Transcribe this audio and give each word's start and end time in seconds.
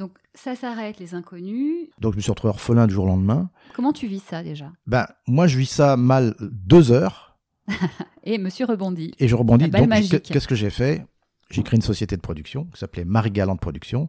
Donc 0.00 0.12
ça 0.34 0.56
s'arrête, 0.56 0.98
les 0.98 1.14
inconnus. 1.14 1.90
Donc 2.00 2.14
je 2.14 2.16
me 2.16 2.22
suis 2.22 2.30
retrouvé 2.30 2.48
orphelin 2.48 2.86
du 2.86 2.94
jour 2.94 3.04
au 3.04 3.08
lendemain. 3.08 3.50
Comment 3.74 3.92
tu 3.92 4.06
vis 4.06 4.22
ça 4.22 4.42
déjà? 4.42 4.72
Ben, 4.86 5.06
moi, 5.26 5.46
je 5.46 5.58
vis 5.58 5.68
ça 5.68 5.98
mal 5.98 6.34
deux 6.40 6.90
heures 6.90 7.38
Et 8.24 8.38
monsieur 8.38 8.64
rebondit. 8.64 9.12
et 9.18 9.28
je 9.28 9.36
rebondis. 9.36 9.68
La 9.68 9.80
Donc, 9.80 10.22
qu'est-ce 10.22 10.48
que 10.48 10.54
j'ai 10.54 10.70
fait? 10.70 11.04
J'ai 11.50 11.62
créé 11.62 11.76
une 11.76 11.82
société 11.82 12.16
de 12.16 12.22
production 12.22 12.64
qui 12.72 12.80
s'appelait 12.80 13.04
Marie 13.04 13.30
Galante 13.30 13.60
Production. 13.60 14.08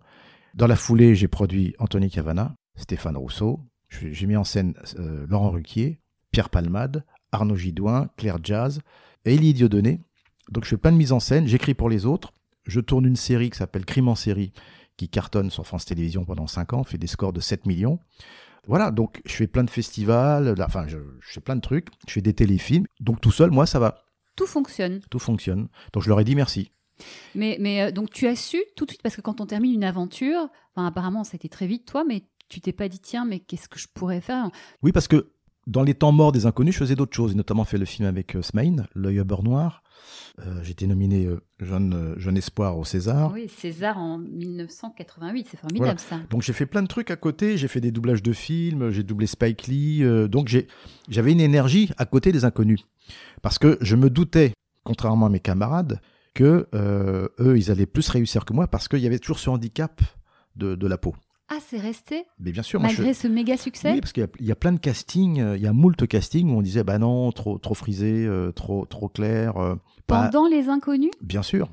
Dans 0.54 0.66
la 0.66 0.78
foulée, 0.78 1.14
j'ai 1.14 1.28
produit 1.28 1.76
Anthony 1.78 2.10
Cavana, 2.10 2.56
Stéphane 2.78 3.18
Rousseau. 3.18 3.60
J'ai 3.90 4.28
mis 4.28 4.38
en 4.38 4.46
scène 4.46 4.74
euh, 4.98 5.26
Laurent 5.28 5.52
Ruquier, 5.52 6.00
Pierre 6.32 6.50
Palmade, 6.50 7.04
Arnaud 7.34 7.58
Gidouin, 7.58 8.08
Claire 8.16 8.38
Jazz 8.42 8.80
et 9.26 9.36
Elie 9.36 9.54
Dieudonné. 9.54 10.00
Donc 10.52 10.64
je 10.64 10.70
fais 10.70 10.78
plein 10.78 10.94
de 10.94 10.98
mise 10.98 11.12
en 11.12 11.20
scène, 11.20 11.48
j'écris 11.48 11.74
pour 11.74 11.90
les 11.90 12.06
autres. 12.06 12.32
Je 12.66 12.80
tourne 12.80 13.06
une 13.06 13.18
série 13.18 13.50
qui 13.50 13.58
s'appelle 13.58 13.86
Crime 13.86 14.08
en 14.08 14.16
série, 14.16 14.54
qui 15.02 15.10
cartonne 15.10 15.50
sur 15.50 15.66
France 15.66 15.86
Télévisions 15.86 16.26
pendant 16.26 16.46
5 16.46 16.74
ans, 16.74 16.84
fait 16.84 17.00
des 17.00 17.08
scores 17.08 17.34
de 17.34 17.40
7 17.40 17.66
millions. 17.66 17.98
Voilà, 18.68 18.92
donc 18.92 19.20
je 19.26 19.34
fais 19.34 19.48
plein 19.48 19.64
de 19.64 19.70
festivals, 19.72 20.54
là, 20.56 20.66
enfin 20.68 20.86
je, 20.88 21.00
je 21.20 21.32
fais 21.32 21.42
plein 21.42 21.56
de 21.56 21.62
trucs, 21.62 21.88
je 22.08 22.14
fais 22.14 22.22
des 22.22 22.34
téléfilms. 22.34 22.86
Donc 23.00 23.20
tout 23.20 23.32
seul, 23.32 23.50
moi, 23.50 23.66
ça 23.66 23.80
va, 23.80 24.04
Tout 24.36 24.46
fonctionne. 24.46 25.00
tout 25.10 25.18
fonctionne. 25.18 25.70
Donc 25.94 26.04
je 26.04 26.10
leur 26.10 26.20
ai 26.20 26.24
dit 26.24 26.36
merci. 26.36 26.72
Mais, 27.34 27.58
mais 27.60 27.82
euh, 27.82 27.92
donc 27.92 28.12
tu 28.12 28.28
as 28.28 28.36
su 28.36 28.64
tout 28.76 28.86
de 28.86 28.92
suite, 28.92 29.02
parce 29.02 29.16
que 29.16 29.22
quand 29.22 29.42
on 29.42 29.48
termine 29.48 29.74
une 29.74 29.84
aventure, 29.84 30.50
enfin, 30.76 30.86
apparemment 30.86 31.24
ça 31.24 31.32
a 31.34 31.38
été 31.38 31.50
très 31.50 31.66
vite 31.66 31.88
toi, 31.88 32.04
mais 32.08 32.22
tu 32.48 32.62
t'es 32.62 32.74
pas 32.74 32.88
dit 32.88 33.00
tiens, 33.00 33.26
mais 33.26 33.40
qu'est-ce 33.40 33.68
que 33.68 33.80
je 33.80 33.88
pourrais 33.92 34.22
faire? 34.22 34.52
Oui, 34.84 34.92
parce 34.92 35.08
que 35.08 35.32
dans 35.68 35.84
les 35.84 35.94
temps 35.94 36.12
morts 36.12 36.32
des 36.32 36.46
inconnus, 36.46 36.74
je 36.74 36.80
faisais 36.80 36.96
d'autres 36.96 37.16
choses. 37.16 37.36
Notamment 37.36 37.64
fait 37.66 37.78
le 37.78 37.86
film 37.86 38.08
avec 38.08 38.36
euh, 38.36 38.42
Smaïn, 38.42 38.88
L'œil 38.96 39.20
à 39.20 39.24
beurre 39.24 39.44
noir. 39.44 39.84
Euh, 40.40 40.62
J'ai 40.64 40.72
été 40.72 40.88
nominé 40.88 41.26
euh, 41.26 41.42
jeune, 41.60 41.94
euh, 41.94 42.16
jeune 42.18 42.38
espoir 42.38 42.78
au 42.78 42.84
César. 42.86 43.32
Oui, 43.34 43.48
César 43.50 43.98
en 43.98 44.18
1988, 44.18 45.48
c'est 45.52 45.58
formidable 45.58 46.00
ça. 46.00 46.20
Donc 46.30 46.42
j'ai 46.42 46.54
fait 46.54 46.66
plein 46.66 46.82
de 46.82 46.88
trucs 46.88 47.12
à 47.12 47.16
côté. 47.16 47.58
J'ai 47.58 47.68
fait 47.68 47.82
des 47.82 47.92
doublages 47.92 48.24
de 48.24 48.34
films, 48.34 48.90
j'ai 48.92 49.04
doublé 49.04 49.28
Spike 49.28 49.68
Lee. 49.68 50.04
euh, 50.04 50.28
donc 50.28 50.56
j'avais 51.10 51.32
une 51.32 51.42
énergie 51.42 51.92
à 51.98 52.06
côté 52.06 52.32
des 52.32 52.46
inconnus. 52.46 52.80
Parce 53.42 53.60
que 53.60 53.78
je 53.82 53.96
me 53.96 54.10
doutais, 54.10 54.54
contrairement 54.84 55.26
à 55.28 55.30
mes 55.30 55.40
camarades, 55.40 56.00
que 56.34 56.68
eux, 56.74 57.58
ils 57.58 57.70
allaient 57.72 57.86
plus 57.86 58.08
réussir 58.08 58.46
que 58.46 58.54
moi 58.54 58.66
parce 58.68 58.88
qu'il 58.88 59.00
y 59.00 59.08
avait 59.08 59.20
toujours 59.20 59.38
ce 59.40 59.50
handicap 59.50 60.00
de, 60.56 60.76
de 60.76 60.88
la 60.88 60.98
peau. 60.98 61.14
Ah, 61.54 61.58
c'est 61.60 61.78
resté 61.80 62.24
Mais 62.40 62.52
bien 62.54 62.64
sûr, 62.64 62.80
moi, 62.80 62.88
je- 62.90 62.96
malgré 62.98 63.14
ce 63.14 63.28
méga 63.28 63.58
succès. 63.58 63.92
Oui, 63.92 64.00
parce 64.00 64.14
qu'il 64.14 64.22
y 64.22 64.26
a- 64.26 64.30
il 64.40 64.46
y, 64.46 64.52
a 64.52 64.56
plein 64.56 64.72
de 64.72 64.80
castings, 64.80 65.42
euh, 65.42 65.58
il 65.58 65.62
y 65.64 65.68
a 65.68 65.74
moult 65.74 66.08
castings 66.08 66.50
où 66.50 66.58
on 66.58 66.62
disait 66.62 66.84
bah 66.86 66.98
non, 66.98 67.32
trop 67.34 67.58
trop 67.58 67.74
frisé, 67.74 68.26
euh, 68.26 68.52
trop 68.54 68.86
trop 68.86 69.10
clair. 69.10 69.58
euh, 69.58 69.76
pas- 70.08 70.30
Pendant 70.30 70.48
les 70.48 70.70
inconnus 70.70 71.12
Bien 71.22 71.42
sûr, 71.42 71.68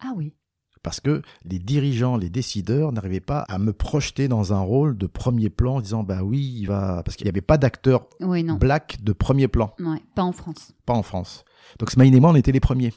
Ah 0.00 0.12
oui. 0.16 0.34
parce 0.82 0.98
que 1.00 1.22
les 1.44 1.60
dirigeants, 1.60 2.16
les 2.16 2.28
décideurs 2.28 2.90
n'arrivaient 2.90 3.20
pas 3.20 3.42
à 3.48 3.58
me 3.58 3.72
projeter 3.72 4.26
dans 4.26 4.52
un 4.52 4.60
rôle 4.60 4.98
de 4.98 5.06
premier 5.06 5.48
plan 5.50 5.76
en 5.76 5.80
disant 5.80 6.02
bah 6.02 6.24
oui, 6.24 6.40
il 6.58 6.66
va 6.66 7.02
parce 7.04 7.16
qu'il 7.16 7.24
n'y 7.26 7.30
avait 7.30 7.40
pas 7.40 7.56
d'acteur 7.58 8.08
Oui, 8.20 8.42
black 8.58 8.98
de 9.04 9.12
premier 9.12 9.46
plan, 9.46 9.74
Ouais, 9.78 10.02
pas 10.16 10.22
en 10.24 10.32
France. 10.32 10.72
pas 10.86 10.94
en 10.94 11.04
France. 11.04 11.44
Donc 11.78 11.90
Smaïn 11.92 12.12
et 12.14 12.20
moi, 12.20 12.30
on 12.30 12.34
était 12.34 12.52
les 12.52 12.58
premiers. 12.60 12.92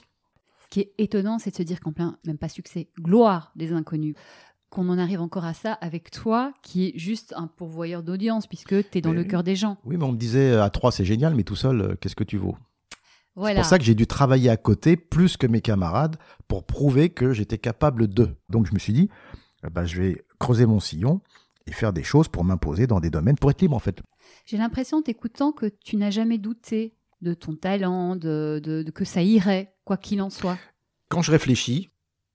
Ce 0.64 0.68
qui 0.70 0.80
est 0.80 0.94
étonnant, 1.00 1.38
c'est 1.38 1.52
de 1.52 1.56
se 1.58 1.64
dire 1.64 1.80
qu'en 1.82 1.92
plein, 1.92 2.18
même 2.26 2.38
pas 2.38 2.48
succès, 2.48 2.90
gloire 3.00 3.52
des 3.58 3.74
inconnus, 3.74 4.16
qu'on 4.72 4.90
en 4.90 4.98
arrive 4.98 5.22
encore 5.22 5.46
à 5.46 5.54
ça 5.54 5.74
avec 5.74 6.10
toi, 6.10 6.52
qui 6.64 6.88
est 6.88 6.98
juste 6.98 7.34
un 7.38 7.46
pourvoyeur 7.46 8.02
d'audience, 8.02 8.48
puisque 8.48 8.90
tu 8.90 8.98
es 8.98 9.02
dans 9.02 9.12
Mais 9.12 9.18
le 9.18 9.24
cœur 9.26 9.44
des 9.44 9.56
gens. 9.56 9.78
Oui, 9.86 9.98
mais 9.98 10.04
on 10.06 10.14
me 10.14 10.18
disait 10.18 10.56
à 10.56 10.70
trois 10.72 10.92
c'est 10.92 11.06
génial, 11.06 11.36
mais 11.36 11.44
tout 11.44 11.56
seul, 11.58 11.82
euh, 11.82 11.96
qu'est-ce 12.02 12.16
que 12.16 12.24
tu 12.24 12.38
vaux? 12.38 12.58
C'est 12.90 12.98
Voilà. 13.36 13.62
pour 13.62 13.66
ça 13.70 13.78
que 13.78 13.84
j'ai 13.84 13.96
dû 13.96 14.08
travailler 14.08 14.50
à 14.50 14.58
côté 14.58 14.98
plus 14.98 15.38
que 15.38 15.46
mes 15.46 15.62
camarades 15.62 16.16
pour 16.48 16.66
prouver 16.66 17.10
que 17.10 17.34
j'étais 17.34 17.58
capable 17.60 18.08
de. 18.08 18.30
Donc 18.50 18.66
je 18.66 18.74
me 18.74 18.80
suis 18.80 18.94
dit, 18.94 19.10
euh, 19.66 19.70
bah, 19.70 19.86
je 19.86 20.02
vais 20.02 20.26
creuser 20.40 20.66
mon 20.66 20.80
sillon 20.80 21.22
et 21.68 21.72
faire 21.74 21.94
des 21.94 22.04
choses 22.04 22.28
pour 22.30 22.44
m'imposer 22.44 22.88
dans 22.88 23.00
des 23.00 23.10
domaines, 23.10 23.36
pour 23.38 23.52
être 23.52 23.62
libre 23.62 23.76
en 23.76 23.80
fait. 23.80 24.02
J'ai 24.46 24.58
l'impression, 24.58 24.98
en 24.98 25.02
t'écoutant, 25.02 25.52
que 25.52 25.66
tu 25.68 25.96
n'as 25.98 26.10
jamais 26.12 26.38
douté 26.38 26.96
de 27.22 27.34
ton 27.34 27.56
talent, 27.56 28.16
de, 28.16 28.60
de- 28.64 28.84
de- 28.84 28.92
que 28.92 29.06
ça 29.06 29.22
irait, 29.22 29.76
quoi 29.86 29.98
qu'il 29.98 30.22
en 30.22 30.30
soit. 30.30 30.58
Quand 31.10 31.22
je 31.22 31.32
réfléchis, 31.32 31.90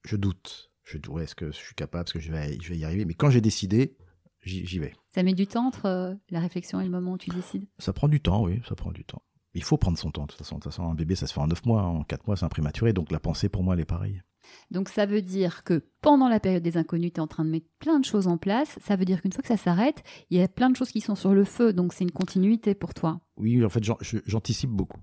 je 0.04 0.16
doute. 0.16 0.70
Je 0.86 0.98
dis, 0.98 1.08
ouais, 1.08 1.24
est-ce 1.24 1.34
que 1.34 1.46
je 1.46 1.56
suis 1.56 1.74
capable, 1.74 2.04
est-ce 2.04 2.14
que 2.14 2.20
je 2.20 2.30
vais, 2.30 2.56
je 2.60 2.68
vais 2.68 2.78
y 2.78 2.84
arriver? 2.84 3.04
Mais 3.04 3.14
quand 3.14 3.28
j'ai 3.28 3.40
décidé, 3.40 3.96
j'y 4.42 4.78
vais. 4.78 4.94
Ça 5.10 5.24
met 5.24 5.34
du 5.34 5.48
temps 5.48 5.66
entre 5.66 5.86
euh, 5.86 6.14
la 6.30 6.38
réflexion 6.38 6.80
et 6.80 6.84
le 6.84 6.90
moment 6.90 7.12
où 7.12 7.18
tu 7.18 7.30
décides? 7.30 7.66
Ça 7.78 7.92
prend 7.92 8.06
du 8.06 8.20
temps, 8.20 8.44
oui, 8.44 8.62
ça 8.68 8.76
prend 8.76 8.92
du 8.92 9.04
temps. 9.04 9.22
Il 9.54 9.64
faut 9.64 9.78
prendre 9.78 9.98
son 9.98 10.12
temps, 10.12 10.22
de 10.22 10.28
toute 10.28 10.38
façon. 10.38 10.56
De 10.56 10.60
toute 10.60 10.70
façon, 10.70 10.88
un 10.88 10.94
bébé, 10.94 11.16
ça 11.16 11.26
se 11.26 11.32
fait 11.32 11.40
en 11.40 11.48
9 11.48 11.64
mois. 11.64 11.82
En 11.82 12.04
4 12.04 12.26
mois, 12.26 12.36
c'est 12.36 12.44
un 12.44 12.48
prématuré. 12.48 12.92
Donc 12.92 13.10
la 13.10 13.18
pensée, 13.18 13.48
pour 13.48 13.64
moi, 13.64 13.74
elle 13.74 13.80
est 13.80 13.84
pareille. 13.86 14.22
Donc 14.70 14.88
ça 14.88 15.06
veut 15.06 15.22
dire 15.22 15.64
que 15.64 15.82
pendant 16.02 16.28
la 16.28 16.38
période 16.38 16.62
des 16.62 16.76
inconnus, 16.76 17.12
tu 17.12 17.18
es 17.18 17.20
en 17.20 17.26
train 17.26 17.44
de 17.44 17.50
mettre 17.50 17.66
plein 17.80 17.98
de 17.98 18.04
choses 18.04 18.28
en 18.28 18.36
place. 18.38 18.78
Ça 18.84 18.94
veut 18.94 19.04
dire 19.04 19.22
qu'une 19.22 19.32
fois 19.32 19.42
que 19.42 19.48
ça 19.48 19.56
s'arrête, 19.56 20.04
il 20.30 20.38
y 20.38 20.42
a 20.42 20.46
plein 20.46 20.70
de 20.70 20.76
choses 20.76 20.90
qui 20.90 21.00
sont 21.00 21.16
sur 21.16 21.34
le 21.34 21.44
feu. 21.44 21.72
Donc 21.72 21.92
c'est 21.92 22.04
une 22.04 22.12
continuité 22.12 22.74
pour 22.74 22.94
toi. 22.94 23.20
Oui, 23.38 23.64
en 23.64 23.68
fait, 23.68 23.82
j'anticipe 24.26 24.70
beaucoup. 24.70 25.00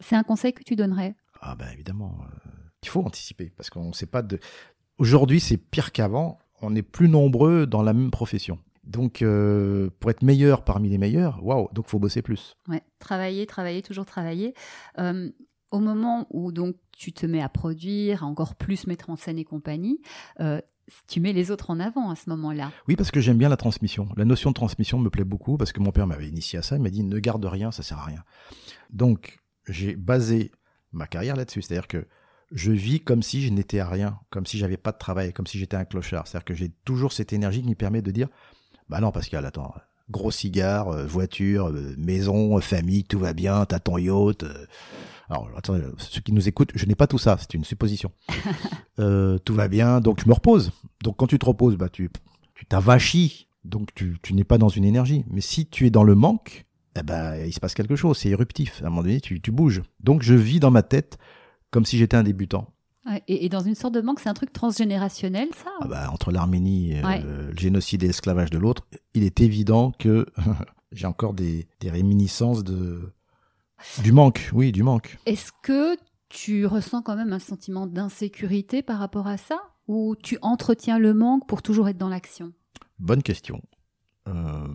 C'est 0.00 0.16
un 0.16 0.22
conseil 0.22 0.52
que 0.52 0.62
tu 0.62 0.76
donnerais? 0.76 1.14
Ah 1.40 1.56
ben 1.56 1.68
évidemment, 1.72 2.18
euh, 2.22 2.50
il 2.82 2.88
faut 2.88 3.02
anticiper 3.02 3.50
parce 3.56 3.70
qu'on 3.70 3.88
ne 3.88 3.92
sait 3.92 4.06
pas 4.06 4.22
de. 4.22 4.38
Aujourd'hui, 4.98 5.40
c'est 5.40 5.56
pire 5.56 5.92
qu'avant. 5.92 6.38
On 6.62 6.74
est 6.74 6.82
plus 6.82 7.08
nombreux 7.08 7.66
dans 7.66 7.82
la 7.82 7.92
même 7.92 8.10
profession. 8.10 8.58
Donc, 8.84 9.20
euh, 9.20 9.90
pour 10.00 10.10
être 10.10 10.22
meilleur 10.22 10.64
parmi 10.64 10.88
les 10.88 10.96
meilleurs, 10.96 11.44
waouh, 11.44 11.68
donc 11.72 11.88
faut 11.88 11.98
bosser 11.98 12.22
plus. 12.22 12.56
Ouais, 12.68 12.82
travailler, 12.98 13.44
travailler, 13.46 13.82
toujours 13.82 14.06
travailler. 14.06 14.54
Euh, 14.98 15.30
au 15.72 15.80
moment 15.80 16.26
où 16.30 16.52
donc 16.52 16.76
tu 16.92 17.12
te 17.12 17.26
mets 17.26 17.42
à 17.42 17.48
produire, 17.48 18.22
à 18.22 18.26
encore 18.26 18.54
plus 18.54 18.86
mettre 18.86 19.10
en 19.10 19.16
scène 19.16 19.38
et 19.38 19.44
compagnie, 19.44 20.00
euh, 20.40 20.60
tu 21.08 21.18
mets 21.18 21.32
les 21.32 21.50
autres 21.50 21.70
en 21.70 21.80
avant 21.80 22.10
à 22.10 22.16
ce 22.16 22.30
moment-là. 22.30 22.70
Oui, 22.86 22.94
parce 22.94 23.10
que 23.10 23.20
j'aime 23.20 23.38
bien 23.38 23.48
la 23.48 23.56
transmission. 23.56 24.08
La 24.16 24.24
notion 24.24 24.50
de 24.50 24.54
transmission 24.54 24.98
me 25.00 25.10
plaît 25.10 25.24
beaucoup 25.24 25.56
parce 25.56 25.72
que 25.72 25.80
mon 25.80 25.90
père 25.90 26.06
m'avait 26.06 26.28
initié 26.28 26.60
à 26.60 26.62
ça. 26.62 26.76
Il 26.76 26.82
m'a 26.82 26.90
dit 26.90 27.02
ne 27.02 27.18
garde 27.18 27.44
rien, 27.44 27.72
ça 27.72 27.82
sert 27.82 27.98
à 27.98 28.04
rien. 28.04 28.22
Donc, 28.90 29.38
j'ai 29.66 29.96
basé 29.96 30.52
ma 30.92 31.08
carrière 31.08 31.34
là-dessus. 31.34 31.62
C'est-à-dire 31.62 31.88
que 31.88 32.06
je 32.52 32.72
vis 32.72 33.00
comme 33.00 33.22
si 33.22 33.42
je 33.42 33.52
n'étais 33.52 33.80
à 33.80 33.88
rien, 33.88 34.18
comme 34.30 34.46
si 34.46 34.58
j'avais 34.58 34.76
pas 34.76 34.92
de 34.92 34.98
travail, 34.98 35.32
comme 35.32 35.46
si 35.46 35.58
j'étais 35.58 35.76
un 35.76 35.84
clochard. 35.84 36.26
C'est-à-dire 36.26 36.44
que 36.44 36.54
j'ai 36.54 36.70
toujours 36.84 37.12
cette 37.12 37.32
énergie 37.32 37.62
qui 37.62 37.68
me 37.68 37.74
permet 37.74 38.02
de 38.02 38.10
dire 38.10 38.28
bah 38.88 39.00
non, 39.00 39.10
Pascal, 39.10 39.44
attends, 39.44 39.74
gros 40.10 40.30
cigare, 40.30 40.88
euh, 40.88 41.06
voiture, 41.06 41.66
euh, 41.68 41.94
maison, 41.98 42.56
euh, 42.56 42.60
famille, 42.60 43.04
tout 43.04 43.18
va 43.18 43.32
bien, 43.32 43.64
t'as 43.64 43.80
ton 43.80 43.98
yacht. 43.98 44.44
euh. 44.44 44.66
Alors, 45.28 45.50
attends, 45.56 45.76
ceux 45.98 46.20
qui 46.20 46.32
nous 46.32 46.46
écoutent, 46.46 46.70
je 46.76 46.86
n'ai 46.86 46.94
pas 46.94 47.08
tout 47.08 47.18
ça, 47.18 47.36
c'est 47.40 47.54
une 47.54 47.64
supposition. 47.64 48.12
Tout 48.96 49.54
va 49.54 49.66
bien, 49.68 50.00
donc 50.00 50.20
je 50.22 50.28
me 50.28 50.32
repose. 50.32 50.70
Donc 51.02 51.16
quand 51.16 51.26
tu 51.26 51.38
te 51.38 51.44
reposes, 51.44 51.76
bah 51.76 51.88
tu 51.88 52.10
tu 52.54 52.64
t'avachis, 52.64 53.48
donc 53.64 53.92
tu, 53.94 54.16
tu 54.22 54.34
n'es 54.34 54.44
pas 54.44 54.56
dans 54.56 54.68
une 54.68 54.84
énergie. 54.84 55.24
Mais 55.28 55.40
si 55.40 55.66
tu 55.66 55.86
es 55.86 55.90
dans 55.90 56.04
le 56.04 56.14
manque, 56.14 56.64
eh 56.98 57.02
ben, 57.02 57.34
il 57.44 57.52
se 57.52 57.60
passe 57.60 57.74
quelque 57.74 57.96
chose, 57.96 58.16
c'est 58.18 58.30
éruptif. 58.30 58.80
À 58.82 58.86
un 58.86 58.90
moment 58.90 59.02
donné, 59.02 59.20
tu, 59.20 59.40
tu 59.40 59.50
bouges. 59.50 59.82
Donc 60.00 60.22
je 60.22 60.34
vis 60.34 60.60
dans 60.60 60.70
ma 60.70 60.82
tête 60.82 61.18
comme 61.76 61.84
si 61.84 61.98
j'étais 61.98 62.16
un 62.16 62.22
débutant. 62.22 62.72
Et, 63.28 63.44
et 63.44 63.50
dans 63.50 63.60
une 63.60 63.74
sorte 63.74 63.92
de 63.92 64.00
manque, 64.00 64.20
c'est 64.20 64.30
un 64.30 64.34
truc 64.34 64.50
transgénérationnel, 64.50 65.50
ça 65.54 65.70
Ah 65.82 65.86
bah, 65.86 66.10
entre 66.10 66.32
l'Arménie, 66.32 66.92
et, 66.92 67.02
euh, 67.04 67.50
le 67.50 67.54
génocide 67.54 68.02
et 68.02 68.06
l'esclavage 68.06 68.48
de 68.48 68.56
l'autre, 68.56 68.86
il 69.12 69.24
est 69.24 69.42
évident 69.42 69.92
que 69.98 70.24
j'ai 70.92 71.06
encore 71.06 71.34
des, 71.34 71.68
des 71.80 71.90
réminiscences 71.90 72.64
de 72.64 73.12
du 74.02 74.12
manque. 74.12 74.48
Oui, 74.54 74.72
du 74.72 74.82
manque. 74.82 75.18
Est-ce 75.26 75.52
que 75.62 75.98
tu 76.30 76.64
ressens 76.64 77.02
quand 77.02 77.14
même 77.14 77.34
un 77.34 77.40
sentiment 77.40 77.86
d'insécurité 77.86 78.80
par 78.80 78.98
rapport 78.98 79.26
à 79.26 79.36
ça 79.36 79.60
Ou 79.86 80.16
tu 80.16 80.38
entretiens 80.40 80.98
le 80.98 81.12
manque 81.12 81.46
pour 81.46 81.60
toujours 81.60 81.90
être 81.90 81.98
dans 81.98 82.08
l'action? 82.08 82.54
Bonne 82.98 83.22
question. 83.22 83.60
Euh, 84.28 84.66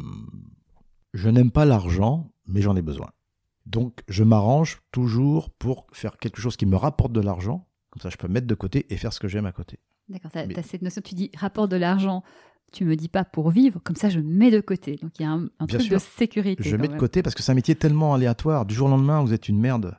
je 1.15 1.29
n'aime 1.29 1.49
pas 1.49 1.65
l'argent, 1.65 2.31
mais 2.45 2.61
j'en 2.61 2.75
ai 2.75 2.83
besoin. 2.83 3.09
Donc, 3.65 4.01
je 4.07 4.23
m'arrange 4.23 4.81
toujours 4.91 5.49
pour 5.51 5.87
faire 5.91 6.17
quelque 6.17 6.41
chose 6.41 6.57
qui 6.57 6.65
me 6.65 6.75
rapporte 6.75 7.11
de 7.11 7.21
l'argent. 7.21 7.67
Comme 7.91 8.01
ça, 8.01 8.09
je 8.09 8.17
peux 8.17 8.27
mettre 8.27 8.47
de 8.47 8.55
côté 8.55 8.85
et 8.89 8.97
faire 8.97 9.13
ce 9.13 9.19
que 9.19 9.27
j'aime 9.27 9.45
à 9.45 9.51
côté. 9.51 9.79
D'accord, 10.09 10.31
tu 10.31 10.39
Mais- 10.47 10.57
as 10.59 10.63
cette 10.63 10.81
notion, 10.81 11.01
tu 11.03 11.15
dis 11.15 11.29
rapport 11.37 11.67
de 11.67 11.75
l'argent, 11.75 12.23
tu 12.73 12.85
me 12.85 12.95
dis 12.95 13.09
pas 13.09 13.23
pour 13.23 13.49
vivre, 13.51 13.79
comme 13.83 13.95
ça 13.95 14.09
je 14.09 14.19
mets 14.19 14.49
de 14.51 14.59
côté. 14.61 14.97
Donc 15.01 15.11
il 15.19 15.23
y 15.23 15.25
a 15.25 15.31
un, 15.31 15.47
un 15.59 15.67
truc 15.67 15.89
de 15.89 15.97
sécurité. 15.97 16.63
Je 16.63 16.75
mets 16.77 16.87
de 16.87 16.97
côté 16.97 17.21
parce 17.21 17.35
que 17.35 17.43
c'est 17.43 17.51
un 17.51 17.55
métier 17.55 17.75
tellement 17.75 18.13
aléatoire. 18.13 18.65
Du 18.65 18.73
jour 18.73 18.87
au 18.87 18.89
lendemain, 18.89 19.21
vous 19.21 19.33
êtes 19.33 19.47
une 19.49 19.59
merde. 19.59 19.97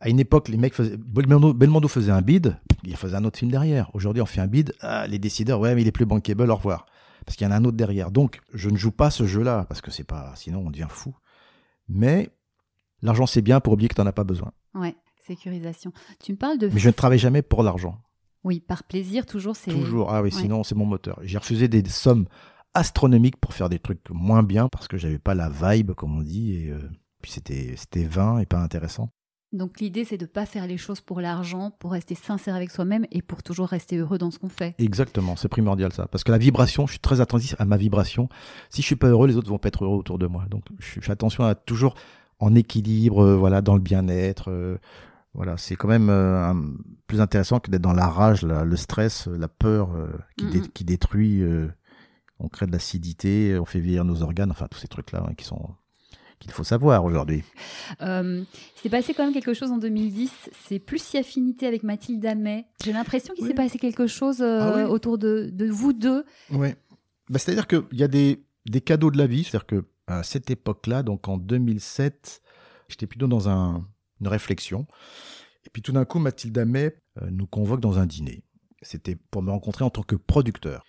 À 0.00 0.08
une 0.08 0.18
époque, 0.18 0.48
les 0.48 0.56
mecs 0.56 0.74
faisaient. 0.74 0.96
Belmondo, 0.96 1.52
Belmondo 1.52 1.86
faisait 1.88 2.10
un 2.10 2.22
bid, 2.22 2.56
il 2.84 2.96
faisait 2.96 3.16
un 3.16 3.24
autre 3.24 3.38
film 3.38 3.50
derrière. 3.52 3.90
Aujourd'hui, 3.94 4.20
on 4.22 4.26
fait 4.26 4.40
un 4.40 4.46
bid. 4.48 4.72
Ah, 4.80 5.06
les 5.06 5.18
décideurs, 5.20 5.60
ouais, 5.60 5.74
mais 5.76 5.82
il 5.82 5.86
est 5.88 5.92
plus 5.92 6.06
bankable, 6.06 6.50
au 6.50 6.56
revoir. 6.56 6.86
Parce 7.24 7.36
qu'il 7.36 7.44
y 7.46 7.48
en 7.48 7.52
a 7.52 7.56
un 7.56 7.64
autre 7.64 7.76
derrière. 7.76 8.10
Donc, 8.10 8.40
je 8.52 8.68
ne 8.68 8.76
joue 8.76 8.90
pas 8.90 9.10
ce 9.10 9.26
jeu-là 9.26 9.64
parce 9.68 9.80
que 9.80 9.92
c'est 9.92 10.02
pas. 10.04 10.32
Sinon, 10.34 10.60
on 10.66 10.70
devient 10.70 10.88
fou. 10.88 11.14
Mais 11.88 12.30
l'argent, 13.02 13.26
c'est 13.26 13.42
bien 13.42 13.60
pour 13.60 13.72
oublier 13.74 13.88
que 13.88 13.94
tu 13.94 14.00
n'en 14.00 14.06
as 14.06 14.12
pas 14.12 14.24
besoin. 14.24 14.52
Ouais, 14.74 14.94
sécurisation. 15.26 15.92
Tu 16.22 16.32
me 16.32 16.36
parles 16.36 16.58
de. 16.58 16.68
Mais 16.68 16.78
je 16.80 16.88
ne 16.88 16.92
travaille 16.92 17.18
jamais 17.18 17.42
pour 17.42 17.62
l'argent. 17.62 17.98
Oui, 18.44 18.60
par 18.60 18.82
plaisir, 18.84 19.26
toujours 19.26 19.56
c'est. 19.56 19.70
Toujours. 19.70 20.10
Ah 20.12 20.22
oui, 20.22 20.32
Ouais. 20.34 20.40
sinon, 20.42 20.64
c'est 20.64 20.74
mon 20.74 20.86
moteur. 20.86 21.18
J'ai 21.22 21.38
refusé 21.38 21.68
des 21.68 21.88
sommes 21.88 22.26
astronomiques 22.74 23.36
pour 23.36 23.52
faire 23.54 23.68
des 23.68 23.78
trucs 23.78 24.08
moins 24.10 24.42
bien 24.42 24.68
parce 24.68 24.88
que 24.88 24.96
j'avais 24.96 25.18
pas 25.18 25.34
la 25.34 25.48
vibe, 25.50 25.92
comme 25.92 26.16
on 26.18 26.22
dit. 26.22 26.54
Et 26.54 26.70
euh, 26.70 26.80
puis, 27.20 27.30
c'était 27.30 27.74
c'était 27.76 28.04
vain 28.04 28.38
et 28.38 28.46
pas 28.46 28.58
intéressant. 28.58 29.10
Donc 29.52 29.80
l'idée, 29.80 30.06
c'est 30.06 30.16
de 30.16 30.24
ne 30.24 30.28
pas 30.30 30.46
faire 30.46 30.66
les 30.66 30.78
choses 30.78 31.02
pour 31.02 31.20
l'argent, 31.20 31.72
pour 31.78 31.92
rester 31.92 32.14
sincère 32.14 32.54
avec 32.54 32.70
soi-même 32.70 33.04
et 33.10 33.20
pour 33.20 33.42
toujours 33.42 33.68
rester 33.68 33.98
heureux 33.98 34.16
dans 34.16 34.30
ce 34.30 34.38
qu'on 34.38 34.48
fait. 34.48 34.74
Exactement, 34.78 35.36
c'est 35.36 35.48
primordial 35.48 35.92
ça. 35.92 36.06
Parce 36.06 36.24
que 36.24 36.32
la 36.32 36.38
vibration, 36.38 36.86
je 36.86 36.92
suis 36.92 37.00
très 37.00 37.20
attentif 37.20 37.54
à 37.58 37.66
ma 37.66 37.76
vibration. 37.76 38.30
Si 38.70 38.80
je 38.80 38.86
suis 38.86 38.96
pas 38.96 39.08
heureux, 39.08 39.28
les 39.28 39.36
autres 39.36 39.50
vont 39.50 39.58
pas 39.58 39.68
être 39.68 39.84
heureux 39.84 39.98
autour 39.98 40.18
de 40.18 40.26
moi. 40.26 40.46
Donc 40.48 40.62
je 40.78 41.00
fais 41.00 41.12
attention 41.12 41.44
à 41.44 41.54
toujours 41.54 41.94
en 42.42 42.54
équilibre, 42.54 43.22
euh, 43.22 43.36
voilà, 43.36 43.62
dans 43.62 43.74
le 43.74 43.80
bien-être. 43.80 44.50
euh, 44.50 44.78
voilà, 45.34 45.56
c'est 45.56 45.76
quand 45.76 45.88
même 45.88 46.10
euh, 46.10 46.44
un- 46.50 46.74
plus 47.06 47.20
intéressant 47.20 47.58
que 47.60 47.70
d'être 47.70 47.80
dans 47.82 47.92
la 47.94 48.06
rage, 48.08 48.42
la- 48.42 48.64
le 48.64 48.76
stress, 48.76 49.26
la 49.28 49.48
peur 49.48 49.94
euh, 49.94 50.08
qui, 50.36 50.46
dé- 50.46 50.58
Mhm. 50.60 50.68
qui 50.68 50.84
détruit. 50.84 51.40
euh, 51.42 51.68
on 52.38 52.48
crée 52.48 52.66
de 52.66 52.72
l'acidité, 52.72 53.56
on 53.60 53.64
fait 53.64 53.78
vieillir 53.80 54.04
nos 54.04 54.22
organes, 54.22 54.50
enfin 54.50 54.66
tous 54.68 54.78
ces 54.80 54.88
trucs-là 54.88 55.24
hein, 55.28 55.34
qui 55.36 55.44
sont 55.44 55.70
qu'il 56.40 56.50
faut 56.50 56.64
savoir 56.64 57.04
aujourd'hui. 57.04 57.44
Euh, 58.00 58.42
il 58.76 58.80
s'est 58.80 58.88
passé 58.88 59.14
quand 59.14 59.22
même 59.24 59.32
quelque 59.32 59.54
chose 59.54 59.70
en 59.70 59.78
2010. 59.78 60.32
C'est 60.66 60.80
plus 60.80 60.98
si 61.00 61.16
affinité 61.16 61.68
avec 61.68 61.84
Mathilde 61.84 62.26
Amet. 62.26 62.64
J'ai 62.84 62.92
l'impression 62.92 63.32
qu'il 63.34 63.44
Oui. 63.44 63.50
s'est 63.50 63.54
passé 63.54 63.78
quelque 63.78 64.08
chose 64.08 64.40
euh, 64.42 64.58
Ah 64.60 64.72
oui. 64.78 64.82
autour 64.82 65.18
de, 65.18 65.50
de 65.52 65.66
vous 65.70 65.92
deux. 65.92 66.24
Ouais. 66.50 66.74
Bah, 67.30 67.38
c'est-à-dire 67.38 67.68
qu'il 67.68 67.84
y 67.92 68.02
a 68.02 68.08
des, 68.08 68.42
des 68.66 68.80
cadeaux 68.80 69.12
de 69.12 69.18
la 69.18 69.28
vie. 69.28 69.44
C'est-à-dire 69.44 69.66
que 69.66 69.84
à 70.18 70.22
cette 70.22 70.50
époque-là, 70.50 71.02
donc 71.02 71.28
en 71.28 71.36
2007, 71.38 72.42
j'étais 72.88 73.06
plutôt 73.06 73.26
dans 73.28 73.48
un- 73.48 73.86
une 74.20 74.28
réflexion. 74.28 74.86
Et 75.64 75.70
puis 75.70 75.82
tout 75.82 75.92
d'un 75.92 76.04
coup, 76.04 76.18
Mathilde 76.18 76.56
Amet 76.58 76.96
euh, 77.20 77.28
nous 77.30 77.46
convoque 77.46 77.80
dans 77.80 77.98
un 77.98 78.06
dîner. 78.06 78.42
C'était 78.82 79.16
pour 79.16 79.42
me 79.42 79.50
rencontrer 79.50 79.84
en 79.84 79.90
tant 79.90 80.02
que 80.02 80.16
producteur. 80.16 80.84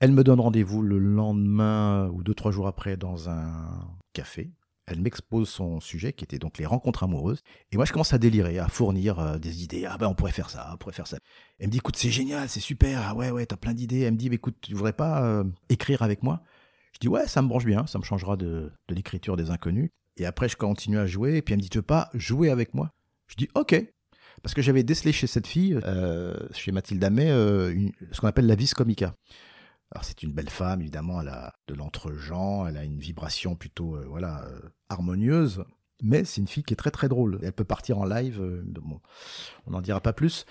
Elle 0.00 0.12
me 0.12 0.22
donne 0.22 0.40
rendez-vous 0.40 0.82
le 0.82 0.98
lendemain 0.98 2.08
ou 2.10 2.22
deux, 2.22 2.34
trois 2.34 2.52
jours 2.52 2.68
après 2.68 2.96
dans 2.96 3.28
un 3.28 3.88
café. 4.12 4.52
Elle 4.86 5.00
m'expose 5.00 5.48
son 5.50 5.80
sujet 5.80 6.12
qui 6.14 6.24
était 6.24 6.38
donc 6.38 6.56
les 6.56 6.64
rencontres 6.64 7.02
amoureuses. 7.02 7.42
Et 7.72 7.76
moi, 7.76 7.84
je 7.84 7.92
commence 7.92 8.14
à 8.14 8.18
délirer, 8.18 8.58
à 8.58 8.68
fournir 8.68 9.18
euh, 9.18 9.38
des 9.38 9.62
idées. 9.62 9.84
Ah 9.84 9.98
ben, 9.98 10.06
on 10.06 10.14
pourrait 10.14 10.32
faire 10.32 10.48
ça, 10.48 10.70
on 10.72 10.76
pourrait 10.78 10.94
faire 10.94 11.06
ça. 11.06 11.18
Elle 11.58 11.66
me 11.66 11.72
dit, 11.72 11.78
écoute, 11.78 11.96
c'est 11.96 12.10
génial, 12.10 12.48
c'est 12.48 12.60
super. 12.60 13.02
Ah 13.04 13.14
ouais, 13.14 13.30
ouais, 13.30 13.44
t'as 13.44 13.56
plein 13.56 13.74
d'idées. 13.74 14.00
Elle 14.00 14.14
me 14.14 14.18
dit, 14.18 14.28
écoute, 14.28 14.56
tu 14.62 14.72
voudrais 14.74 14.94
pas 14.94 15.22
euh, 15.24 15.44
écrire 15.68 16.02
avec 16.02 16.22
moi? 16.22 16.42
Je 16.98 17.06
dis, 17.06 17.08
ouais, 17.08 17.28
ça 17.28 17.42
me 17.42 17.48
branche 17.48 17.64
bien, 17.64 17.86
ça 17.86 18.00
me 18.00 18.02
changera 18.02 18.36
de, 18.36 18.72
l'écriture 18.88 19.36
des 19.36 19.50
inconnus. 19.50 19.90
Et 20.16 20.26
après, 20.26 20.48
je 20.48 20.56
continue 20.56 20.98
à 20.98 21.06
jouer. 21.06 21.36
Et 21.36 21.42
puis 21.42 21.52
elle 21.54 21.58
me 21.58 21.62
dit, 21.62 21.68
tu 21.68 21.78
veux 21.78 21.82
pas 21.82 22.10
jouer 22.12 22.50
avec 22.50 22.74
moi? 22.74 22.92
Je 23.28 23.36
dis, 23.36 23.48
ok. 23.54 23.80
Parce 24.42 24.52
que 24.52 24.62
j'avais 24.62 24.82
décelé 24.82 25.12
chez 25.12 25.28
cette 25.28 25.46
fille, 25.46 25.78
euh, 25.84 26.34
chez 26.52 26.72
Mathilde 26.72 27.04
Amet, 27.04 27.30
euh, 27.30 27.72
une- 27.72 27.92
ce 28.10 28.20
qu'on 28.20 28.26
appelle 28.26 28.46
la 28.48 28.56
vis 28.56 28.74
comica. 28.74 29.14
Alors 29.92 30.04
c'est 30.04 30.24
une 30.24 30.32
belle 30.32 30.50
femme, 30.50 30.80
évidemment, 30.80 31.20
elle 31.20 31.28
a 31.28 31.54
de 31.68 31.74
l'entre-gens, 31.74 32.66
elle 32.66 32.76
a 32.76 32.84
une 32.84 32.98
vibration 32.98 33.54
plutôt 33.56 33.96
euh, 33.96 34.04
voilà 34.08 34.44
euh, 34.44 34.60
harmonieuse, 34.88 35.64
mais 36.02 36.24
c'est 36.24 36.40
une 36.40 36.46
fille 36.48 36.62
qui 36.62 36.74
est 36.74 36.76
très 36.76 36.90
très 36.90 37.08
drôle. 37.08 37.38
Elle 37.42 37.52
peut 37.52 37.64
partir 37.64 37.98
en 37.98 38.04
live, 38.04 38.40
on 39.66 39.70
n'en 39.70 39.80
dira 39.80 40.00
pas 40.00 40.12
plus. 40.12 40.46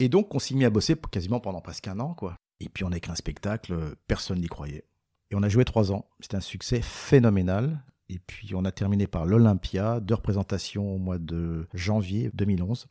Et 0.00 0.08
donc 0.08 0.34
on 0.34 0.38
s'est 0.38 0.54
mis 0.54 0.64
à 0.64 0.70
bosser 0.70 0.96
quasiment 1.10 1.40
pendant 1.40 1.60
presque 1.60 1.88
un 1.88 1.98
an, 2.00 2.14
quoi. 2.14 2.36
Et 2.60 2.68
puis 2.68 2.84
on 2.84 2.92
a 2.92 2.96
écrit 2.96 3.12
un 3.12 3.16
spectacle, 3.16 3.96
personne 4.06 4.40
n'y 4.40 4.48
croyait. 4.48 4.84
Et 5.34 5.36
on 5.36 5.42
a 5.42 5.48
joué 5.48 5.64
trois 5.64 5.90
ans, 5.90 6.06
c'était 6.20 6.36
un 6.36 6.40
succès 6.40 6.80
phénoménal. 6.80 7.82
Et 8.08 8.20
puis 8.20 8.54
on 8.54 8.64
a 8.64 8.70
terminé 8.70 9.08
par 9.08 9.26
l'Olympia, 9.26 9.98
deux 9.98 10.14
représentations 10.14 10.94
au 10.94 10.98
mois 10.98 11.18
de 11.18 11.66
janvier 11.74 12.30
2011. 12.34 12.86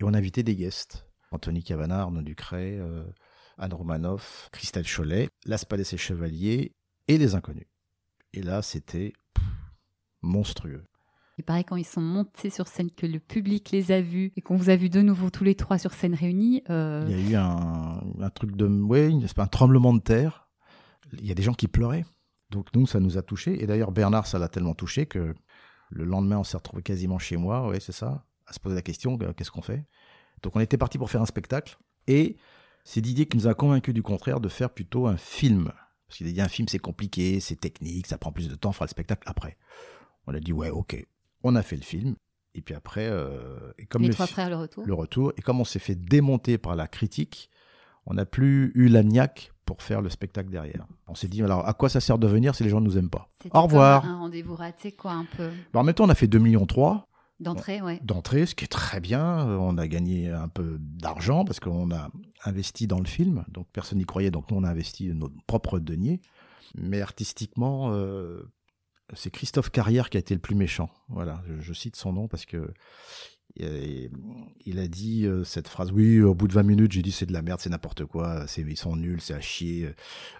Et 0.00 0.04
on 0.04 0.12
a 0.12 0.18
invité 0.18 0.42
des 0.42 0.56
guests. 0.56 1.06
Anthony 1.30 1.62
Cavana, 1.62 2.00
Arnaud 2.00 2.22
Ducret, 2.22 2.78
euh, 2.80 3.04
Anne 3.58 3.74
Romanoff, 3.74 4.48
Christelle 4.50 4.86
Cholet, 4.92 5.28
Las 5.46 5.64
Palais 5.64 5.84
et 5.92 5.96
Chevaliers 5.96 6.72
et 7.06 7.16
les 7.16 7.36
Inconnus. 7.36 7.66
Et 8.32 8.42
là, 8.42 8.60
c'était 8.60 9.12
monstrueux. 10.20 10.82
Il 11.36 11.44
paraît 11.44 11.62
quand 11.62 11.76
ils 11.76 11.86
sont 11.86 12.00
montés 12.00 12.50
sur 12.50 12.66
scène 12.66 12.90
que 12.90 13.06
le 13.06 13.20
public 13.20 13.70
les 13.70 13.92
a 13.92 14.00
vus 14.00 14.32
et 14.34 14.40
qu'on 14.42 14.56
vous 14.56 14.70
a 14.70 14.74
vu 14.74 14.90
de 14.90 15.00
nouveau 15.00 15.30
tous 15.30 15.44
les 15.44 15.54
trois 15.54 15.78
sur 15.78 15.92
scène 15.92 16.14
réunis. 16.16 16.64
euh, 16.70 17.06
Il 17.08 17.20
y 17.20 17.26
a 17.26 17.30
eu 17.30 17.34
un, 17.36 18.02
un 18.20 18.30
truc 18.30 18.56
de. 18.56 18.68
C'est 19.28 19.38
un 19.38 19.46
tremblement 19.46 19.94
de 19.94 20.00
terre. 20.00 20.47
Il 21.12 21.26
y 21.26 21.30
a 21.30 21.34
des 21.34 21.42
gens 21.42 21.54
qui 21.54 21.68
pleuraient. 21.68 22.04
Donc, 22.50 22.68
nous, 22.74 22.86
ça 22.86 23.00
nous 23.00 23.18
a 23.18 23.22
touchés. 23.22 23.62
Et 23.62 23.66
d'ailleurs, 23.66 23.92
Bernard, 23.92 24.26
ça 24.26 24.38
l'a 24.38 24.48
tellement 24.48 24.74
touché 24.74 25.06
que 25.06 25.34
le 25.90 26.04
lendemain, 26.04 26.38
on 26.38 26.44
s'est 26.44 26.56
retrouvé 26.56 26.82
quasiment 26.82 27.18
chez 27.18 27.36
moi. 27.36 27.68
Ouais, 27.68 27.80
c'est 27.80 27.92
ça. 27.92 28.24
À 28.46 28.52
se 28.52 28.60
poser 28.60 28.74
la 28.74 28.82
question 28.82 29.18
euh, 29.20 29.32
qu'est-ce 29.32 29.50
qu'on 29.50 29.62
fait? 29.62 29.84
Donc, 30.42 30.56
on 30.56 30.60
était 30.60 30.78
parti 30.78 30.98
pour 30.98 31.10
faire 31.10 31.22
un 31.22 31.26
spectacle. 31.26 31.78
Et 32.06 32.36
c'est 32.84 33.00
Didier 33.00 33.26
qui 33.26 33.36
nous 33.36 33.46
a 33.46 33.54
convaincus 33.54 33.92
du 33.92 34.02
contraire 34.02 34.40
de 34.40 34.48
faire 34.48 34.70
plutôt 34.70 35.06
un 35.06 35.16
film. 35.16 35.72
Parce 36.06 36.18
qu'il 36.18 36.26
a 36.28 36.32
dit 36.32 36.40
un 36.40 36.48
film, 36.48 36.68
c'est 36.68 36.78
compliqué, 36.78 37.38
c'est 37.40 37.56
technique, 37.56 38.06
ça 38.06 38.16
prend 38.16 38.32
plus 38.32 38.48
de 38.48 38.54
temps, 38.54 38.70
on 38.70 38.72
fera 38.72 38.86
le 38.86 38.90
spectacle 38.90 39.22
après. 39.26 39.58
On 40.26 40.34
a 40.34 40.40
dit 40.40 40.52
ouais, 40.52 40.70
ok. 40.70 41.06
On 41.42 41.54
a 41.54 41.62
fait 41.62 41.76
le 41.76 41.82
film. 41.82 42.16
Et 42.54 42.62
puis 42.62 42.74
après, 42.74 43.06
euh, 43.06 43.72
et 43.78 43.84
comme 43.84 44.02
les 44.02 44.08
le 44.08 44.14
trois 44.14 44.26
frères 44.26 44.48
le 44.48 44.56
retour. 44.56 44.84
le 44.86 44.94
retour. 44.94 45.32
Et 45.36 45.42
comme 45.42 45.60
on 45.60 45.64
s'est 45.64 45.78
fait 45.78 45.94
démonter 45.94 46.56
par 46.56 46.76
la 46.76 46.88
critique, 46.88 47.50
on 48.06 48.14
n'a 48.14 48.24
plus 48.24 48.72
eu 48.74 48.88
la 48.88 49.02
niaque 49.02 49.52
pour 49.68 49.82
faire 49.82 50.00
le 50.00 50.08
spectacle 50.08 50.48
derrière. 50.48 50.86
On 51.08 51.14
s'est 51.14 51.28
dit, 51.28 51.42
alors 51.42 51.68
à 51.68 51.74
quoi 51.74 51.90
ça 51.90 52.00
sert 52.00 52.18
de 52.18 52.26
venir 52.26 52.54
si 52.54 52.64
les 52.64 52.70
gens 52.70 52.80
ne 52.80 52.86
nous 52.86 52.96
aiment 52.96 53.10
pas? 53.10 53.28
Au 53.52 53.62
revoir. 53.64 54.06
Un 54.06 54.16
rendez-vous 54.20 54.56
raté, 54.56 54.92
quoi, 54.92 55.12
un 55.12 55.26
peu. 55.36 55.50
Bah, 55.74 55.80
En 55.80 55.84
même 55.84 55.94
temps, 55.94 56.04
on 56.06 56.08
a 56.08 56.14
fait 56.14 56.26
2 56.26 56.38
millions 56.38 56.64
3 56.64 57.06
D'entrée, 57.38 57.82
ouais. 57.82 58.00
d'entrée, 58.02 58.46
ce 58.46 58.54
qui 58.54 58.64
est 58.64 58.68
très 58.68 58.98
bien. 58.98 59.46
Euh, 59.46 59.56
On 59.58 59.76
a 59.76 59.86
gagné 59.86 60.30
un 60.30 60.48
peu 60.48 60.78
d'argent 60.80 61.44
parce 61.44 61.60
qu'on 61.60 61.90
a 61.92 62.08
investi 62.46 62.86
dans 62.86 62.98
le 62.98 63.04
film. 63.06 63.44
Donc 63.48 63.66
personne 63.74 63.98
n'y 63.98 64.06
croyait, 64.06 64.30
donc 64.30 64.50
nous 64.50 64.56
on 64.56 64.64
a 64.64 64.70
investi 64.70 65.12
notre 65.14 65.34
propre 65.46 65.78
denier. 65.78 66.20
Mais 66.74 67.02
artistiquement, 67.02 67.92
euh, 67.92 68.50
c'est 69.12 69.30
Christophe 69.30 69.68
Carrière 69.70 70.08
qui 70.08 70.16
a 70.16 70.20
été 70.20 70.32
le 70.34 70.40
plus 70.40 70.54
méchant. 70.56 70.88
Voilà, 71.10 71.42
je, 71.46 71.60
je 71.60 71.72
cite 71.74 71.94
son 71.94 72.12
nom 72.14 72.26
parce 72.26 72.46
que 72.46 72.72
il 73.56 74.78
a 74.78 74.86
dit 74.88 75.26
euh, 75.26 75.44
cette 75.44 75.68
phrase. 75.68 75.90
Oui, 75.92 76.20
au 76.20 76.34
bout 76.34 76.48
de 76.48 76.52
20 76.52 76.62
minutes, 76.62 76.92
j'ai 76.92 77.02
dit 77.02 77.12
c'est 77.12 77.26
de 77.26 77.32
la 77.32 77.42
merde, 77.42 77.60
c'est 77.60 77.70
n'importe 77.70 78.04
quoi, 78.04 78.46
c'est 78.46 78.62
ils 78.62 78.76
sont 78.76 78.96
nuls, 78.96 79.20
c'est 79.20 79.34
à 79.34 79.40
chier. 79.40 79.86
euh, 79.86 79.94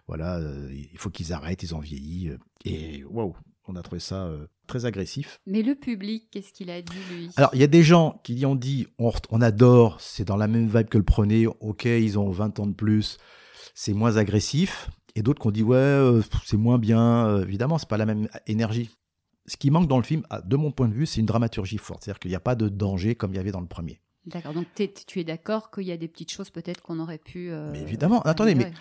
Voilà, 0.07 0.37
euh, 0.39 0.69
il 0.73 0.99
faut 0.99 1.11
qu'ils 1.11 1.33
arrêtent, 1.33 1.63
ils 1.63 1.75
ont 1.75 1.81
vieilli. 1.81 2.31
Et 2.65 3.05
waouh, 3.05 3.35
on 3.67 3.77
a 3.77 3.83
trouvé 3.83 4.01
ça 4.01 4.31
très 4.67 4.85
agressif. 4.85 5.41
Mais 5.47 5.63
le 5.63 5.75
public, 5.75 6.29
qu'est-ce 6.31 6.53
qu'il 6.53 6.71
a 6.71 6.81
dit, 6.83 6.93
lui? 7.13 7.31
Alors, 7.37 7.51
il 7.55 7.61
y 7.61 7.65
a 7.65 7.69
des 7.69 7.83
gens 7.83 8.21
qui 8.25 8.35
y 8.35 8.47
ont 8.47 8.57
dit 8.57 8.87
on, 8.99 9.13
on 9.31 9.41
adore, 9.41 10.01
c'est 10.01 10.25
dans 10.25 10.37
la 10.37 10.47
même 10.49 10.69
vibe 10.69 10.89
que 10.89 10.99
le 10.99 11.05
premier, 11.05 11.47
ok, 11.47 11.85
ils 11.87 12.19
ont 12.19 12.31
20 12.31 12.61
ans 12.61 12.67
de 12.67 12.75
plus, 12.75 13.19
c'est 13.75 13.95
moins 13.95 14.17
agressif. 14.17 14.91
Et 15.15 15.23
d'autres 15.23 15.41
qui 15.41 15.49
ont 15.49 15.53
dit 15.53 15.63
ouais, 15.65 16.21
c'est 16.45 16.57
moins 16.57 16.79
bien. 16.79 17.43
Évidemment, 17.43 17.79
c'est 17.79 17.89
pas 17.89 17.97
la 17.97 18.07
même 18.07 18.29
énergie. 18.47 18.91
Ce 19.49 19.57
qui 19.57 19.71
manque 19.71 19.89
dans 19.89 19.97
le 19.97 20.05
film, 20.05 20.23
de 20.45 20.57
mon 20.57 20.71
point 20.71 20.89
de 20.89 20.95
vue, 20.95 21.07
c'est 21.07 21.21
une 21.21 21.27
dramaturgie 21.27 21.79
forte. 21.79 22.05
C'est-à-dire 22.05 22.21
qu'il 22.21 22.31
n'y 22.31 22.37
a 22.37 22.41
pas 22.41 22.55
de 22.55 22.69
danger 22.69 23.15
comme 23.17 23.33
il 23.33 23.37
y 23.37 23.41
avait 23.41 23.51
dans 23.51 23.61
le 23.61 23.67
premier. 23.67 24.01
D'accord, 24.27 24.53
donc 24.53 24.67
tu 25.07 25.21
es 25.21 25.25
d'accord 25.25 25.71
qu'il 25.71 25.85
y 25.85 25.93
a 25.93 25.97
des 25.97 26.09
petites 26.09 26.31
choses 26.31 26.51
peut-être 26.51 26.83
qu'on 26.83 27.01
aurait 27.01 27.19
pu. 27.19 27.51
euh, 27.51 27.71
Mais 27.73 27.81
évidemment, 27.81 28.21
attendez, 28.23 28.55
mais-. 28.55 28.73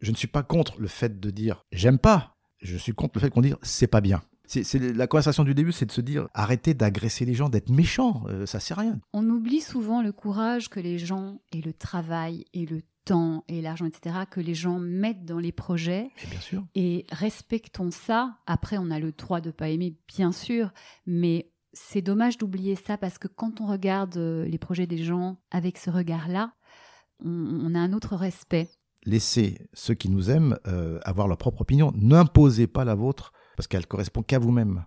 Je 0.00 0.10
ne 0.10 0.16
suis 0.16 0.28
pas 0.28 0.42
contre 0.42 0.80
le 0.80 0.88
fait 0.88 1.20
de 1.20 1.30
dire 1.30 1.64
j'aime 1.72 1.98
pas. 1.98 2.36
Je 2.62 2.76
suis 2.76 2.92
contre 2.92 3.12
le 3.16 3.20
fait 3.20 3.30
qu'on 3.30 3.40
dise 3.42 3.56
c'est 3.62 3.86
pas 3.86 4.00
bien. 4.00 4.22
C'est 4.46 4.74
la 4.78 5.06
conversation 5.06 5.42
du 5.42 5.54
début, 5.54 5.72
c'est 5.72 5.86
de 5.86 5.92
se 5.92 6.02
dire 6.02 6.28
arrêtez 6.34 6.74
d'agresser 6.74 7.24
les 7.24 7.32
gens, 7.34 7.48
d'être 7.48 7.70
méchants. 7.70 8.24
Euh, 8.28 8.44
ça 8.44 8.60
sert 8.60 8.78
à 8.78 8.82
rien. 8.82 9.00
On 9.14 9.26
oublie 9.30 9.62
souvent 9.62 10.02
le 10.02 10.12
courage 10.12 10.68
que 10.68 10.80
les 10.80 10.98
gens 10.98 11.40
et 11.52 11.62
le 11.62 11.72
travail 11.72 12.44
et 12.52 12.66
le 12.66 12.82
temps 13.04 13.44
et 13.48 13.60
l'argent, 13.60 13.86
etc., 13.86 14.16
que 14.30 14.40
les 14.40 14.54
gens 14.54 14.78
mettent 14.78 15.24
dans 15.24 15.38
les 15.38 15.52
projets. 15.52 16.10
Mais 16.22 16.30
bien 16.30 16.40
sûr. 16.40 16.64
Et 16.74 17.06
respectons 17.12 17.90
ça. 17.90 18.38
Après, 18.46 18.78
on 18.78 18.90
a 18.90 18.98
le 18.98 19.12
droit 19.12 19.40
de 19.40 19.50
pas 19.50 19.68
aimer, 19.68 19.96
bien 20.08 20.32
sûr, 20.32 20.72
mais 21.06 21.50
c'est 21.72 22.02
dommage 22.02 22.38
d'oublier 22.38 22.76
ça 22.76 22.96
parce 22.96 23.18
que 23.18 23.28
quand 23.28 23.60
on 23.60 23.66
regarde 23.66 24.16
euh, 24.16 24.44
les 24.46 24.58
projets 24.58 24.86
des 24.86 25.02
gens 25.02 25.38
avec 25.50 25.76
ce 25.78 25.90
regard-là, 25.90 26.52
on, 27.24 27.30
on 27.30 27.74
a 27.74 27.78
un 27.78 27.92
autre 27.92 28.16
respect. 28.16 28.68
laissez 29.04 29.58
ceux 29.72 29.94
qui 29.94 30.08
nous 30.08 30.30
aiment 30.30 30.58
euh, 30.66 30.98
avoir 31.04 31.28
leur 31.28 31.36
propre 31.36 31.62
opinion. 31.62 31.92
N'imposez 31.94 32.66
pas 32.66 32.84
la 32.84 32.94
vôtre 32.94 33.32
parce 33.56 33.66
qu'elle 33.66 33.86
correspond 33.86 34.22
qu'à 34.22 34.38
vous-même. 34.38 34.84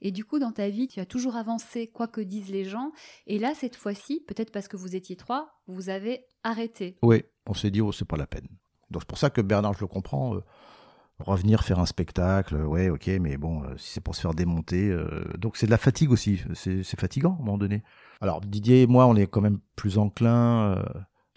Et 0.00 0.10
du 0.10 0.24
coup, 0.24 0.38
dans 0.38 0.52
ta 0.52 0.68
vie, 0.68 0.88
tu 0.88 1.00
as 1.00 1.06
toujours 1.06 1.36
avancé 1.36 1.86
quoi 1.86 2.08
que 2.08 2.20
disent 2.20 2.50
les 2.50 2.64
gens. 2.64 2.92
Et 3.26 3.38
là, 3.38 3.52
cette 3.54 3.76
fois-ci, 3.76 4.24
peut-être 4.26 4.52
parce 4.52 4.68
que 4.68 4.76
vous 4.76 4.96
étiez 4.96 5.16
trois, 5.16 5.60
vous 5.66 5.88
avez 5.88 6.26
arrêté. 6.42 6.96
Oui, 7.02 7.22
on 7.46 7.54
s'est 7.54 7.70
dit, 7.70 7.80
oh, 7.80 7.92
c'est 7.92 8.06
pas 8.06 8.16
la 8.16 8.26
peine. 8.26 8.48
Donc 8.90 9.02
c'est 9.02 9.08
pour 9.08 9.18
ça 9.18 9.30
que 9.30 9.40
Bernard, 9.40 9.74
je 9.74 9.80
le 9.80 9.86
comprends, 9.86 10.34
euh, 10.34 10.40
revenir 11.20 11.62
faire 11.62 11.78
un 11.78 11.86
spectacle, 11.86 12.56
ouais, 12.56 12.88
ok, 12.88 13.06
mais 13.20 13.36
bon, 13.36 13.62
euh, 13.62 13.76
si 13.76 13.92
c'est 13.92 14.00
pour 14.00 14.14
se 14.14 14.20
faire 14.20 14.34
démonter. 14.34 14.88
euh, 14.88 15.24
donc 15.38 15.56
c'est 15.56 15.66
de 15.66 15.70
la 15.70 15.78
fatigue 15.78 16.10
aussi, 16.10 16.42
c'est 16.54 16.98
fatigant 16.98 17.32
à 17.32 17.42
un 17.42 17.44
moment 17.44 17.58
donné. 17.58 17.82
Alors 18.20 18.40
Didier 18.40 18.82
et 18.82 18.86
moi, 18.86 19.06
on 19.06 19.16
est 19.16 19.26
quand 19.26 19.40
même 19.40 19.60
plus 19.76 19.98
enclins 19.98 20.76
euh, 20.76 20.82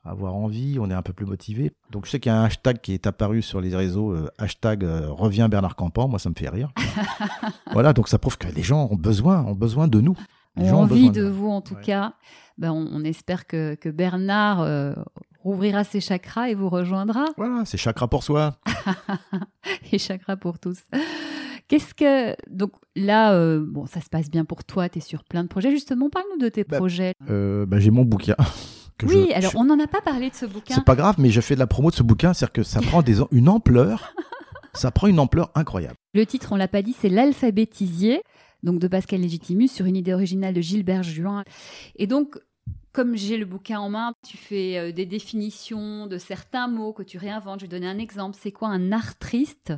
avoir 0.05 0.35
envie, 0.35 0.77
on 0.79 0.89
est 0.89 0.93
un 0.93 1.01
peu 1.01 1.13
plus 1.13 1.25
motivés. 1.25 1.71
Donc 1.91 2.05
je 2.05 2.11
sais 2.11 2.19
qu'il 2.19 2.29
y 2.31 2.35
a 2.35 2.39
un 2.39 2.43
hashtag 2.45 2.79
qui 2.81 2.93
est 2.93 3.07
apparu 3.07 3.41
sur 3.41 3.61
les 3.61 3.75
réseaux, 3.75 4.11
euh, 4.11 4.29
hashtag 4.37 4.83
euh, 4.83 5.07
revient 5.09 5.47
Bernard 5.49 5.75
Campan, 5.75 6.07
moi 6.07 6.19
ça 6.19 6.29
me 6.29 6.35
fait 6.37 6.49
rire. 6.49 6.71
voilà, 7.71 7.93
donc 7.93 8.07
ça 8.09 8.19
prouve 8.19 8.37
que 8.37 8.47
les 8.47 8.63
gens 8.63 8.87
ont 8.91 8.95
besoin, 8.97 9.43
ont 9.45 9.55
besoin 9.55 9.87
de 9.87 10.01
nous. 10.01 10.15
Les 10.55 10.65
On 10.65 10.67
gens 10.69 10.75
a 10.75 10.79
ont 10.79 10.83
envie 10.83 11.09
besoin 11.09 11.23
de 11.25 11.29
vous, 11.29 11.47
en 11.49 11.61
tout 11.61 11.75
Ouais. 11.75 11.81
cas. 11.81 12.13
Ben, 12.57 12.71
on, 12.71 12.87
on 12.91 13.03
espère 13.03 13.47
que, 13.47 13.75
que 13.75 13.89
Bernard 13.89 14.61
euh, 14.61 14.93
rouvrira 15.39 15.83
ses 15.83 15.99
chakras 16.01 16.49
et 16.49 16.53
vous 16.55 16.69
rejoindra. 16.69 17.25
Voilà, 17.37 17.63
c'est 17.65 17.77
chakra 17.77 18.07
pour 18.07 18.23
soi. 18.23 18.57
et 19.91 19.97
chakras 19.97 20.35
pour 20.35 20.59
tous. 20.59 20.79
Qu'est-ce 21.67 21.95
que. 21.95 22.35
Donc 22.51 22.73
là, 22.95 23.33
euh, 23.33 23.65
bon, 23.67 23.87
ça 23.87 24.01
se 24.01 24.09
passe 24.09 24.29
bien 24.29 24.45
pour 24.45 24.63
toi, 24.65 24.89
tu 24.89 24.99
es 24.99 25.01
sur 25.01 25.23
plein 25.23 25.43
de 25.43 25.47
projets. 25.47 25.71
Justement, 25.71 26.09
parle-nous 26.11 26.37
de 26.43 26.49
tes 26.49 26.63
Bah, 26.63 26.77
projets. 26.77 27.13
Bah, 27.27 27.79
j'ai 27.79 27.89
mon 27.89 28.03
bouquin. 28.05 28.35
Que 28.97 29.05
Oui, 29.05 29.27
je- 29.29 29.33
alors 29.35 29.51
je- 29.51 29.57
on 29.57 29.63
n'en 29.65 29.79
a 29.79 29.87
pas 29.87 30.01
parlé 30.01 30.29
de 30.29 30.35
ce 30.35 30.45
bouquin. 30.45 30.75
C'est 30.75 30.83
pas 30.85 30.95
grave, 30.95 31.15
mais 31.17 31.29
je 31.29 31.41
fais 31.41 31.55
de 31.55 31.59
la 31.59 31.67
promo 31.67 31.89
de 31.91 31.95
ce 31.95 32.03
bouquin, 32.03 32.33
c'est-à-dire 32.33 32.53
que 32.53 32.63
ça 32.63 32.81
prend 32.81 33.01
des, 33.01 33.17
une 33.31 33.49
ampleur, 33.49 34.13
ça 34.73 34.91
prend 34.91 35.07
une 35.07 35.19
ampleur 35.19 35.51
incroyable. 35.55 35.95
Le 36.13 36.25
titre, 36.25 36.51
on 36.51 36.55
l'a 36.55 36.67
pas 36.67 36.81
dit, 36.81 36.95
c'est 36.99 37.09
L'alphabétisier, 37.09 38.21
donc 38.63 38.79
de 38.79 38.87
Pascal 38.87 39.21
Légitimus, 39.21 39.67
sur 39.67 39.85
une 39.85 39.95
idée 39.95 40.13
originale 40.13 40.53
de 40.53 40.61
Gilbert 40.61 41.03
Juin. 41.03 41.43
Et 41.95 42.07
donc, 42.07 42.37
comme 42.93 43.15
j'ai 43.17 43.37
le 43.37 43.45
bouquin 43.45 43.79
en 43.79 43.89
main, 43.89 44.13
tu 44.27 44.37
fais 44.37 44.77
euh, 44.77 44.91
des 44.91 45.07
définitions 45.07 46.05
de 46.07 46.17
certains 46.19 46.67
mots 46.67 46.93
que 46.93 47.01
tu 47.01 47.17
réinventes. 47.17 47.59
Je 47.59 47.65
vais 47.65 47.69
donner 47.69 47.87
un 47.87 47.97
exemple. 47.97 48.37
C'est 48.39 48.51
quoi 48.51 48.67
un 48.69 48.91
artiste 48.91 49.73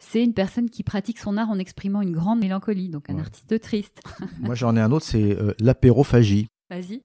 C'est 0.00 0.22
une 0.22 0.34
personne 0.34 0.68
qui 0.68 0.82
pratique 0.82 1.18
son 1.20 1.36
art 1.36 1.48
en 1.48 1.58
exprimant 1.60 2.02
une 2.02 2.10
grande 2.12 2.40
mélancolie, 2.40 2.88
donc 2.88 3.08
un 3.08 3.14
Ouais. 3.14 3.20
artiste 3.20 3.60
triste. 3.60 4.00
Moi, 4.40 4.54
j'en 4.56 4.74
ai 4.76 4.80
un 4.80 4.90
autre, 4.90 5.06
c'est 5.06 5.22
euh, 5.38 5.54
l'apérophagie, 5.60 6.48
Vas-y. 6.68 7.02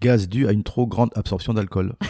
Gaz 0.00 0.28
dû 0.28 0.46
à 0.48 0.52
une 0.52 0.64
trop 0.64 0.86
grande 0.86 1.10
absorption 1.14 1.54
d'alcool. 1.54 1.94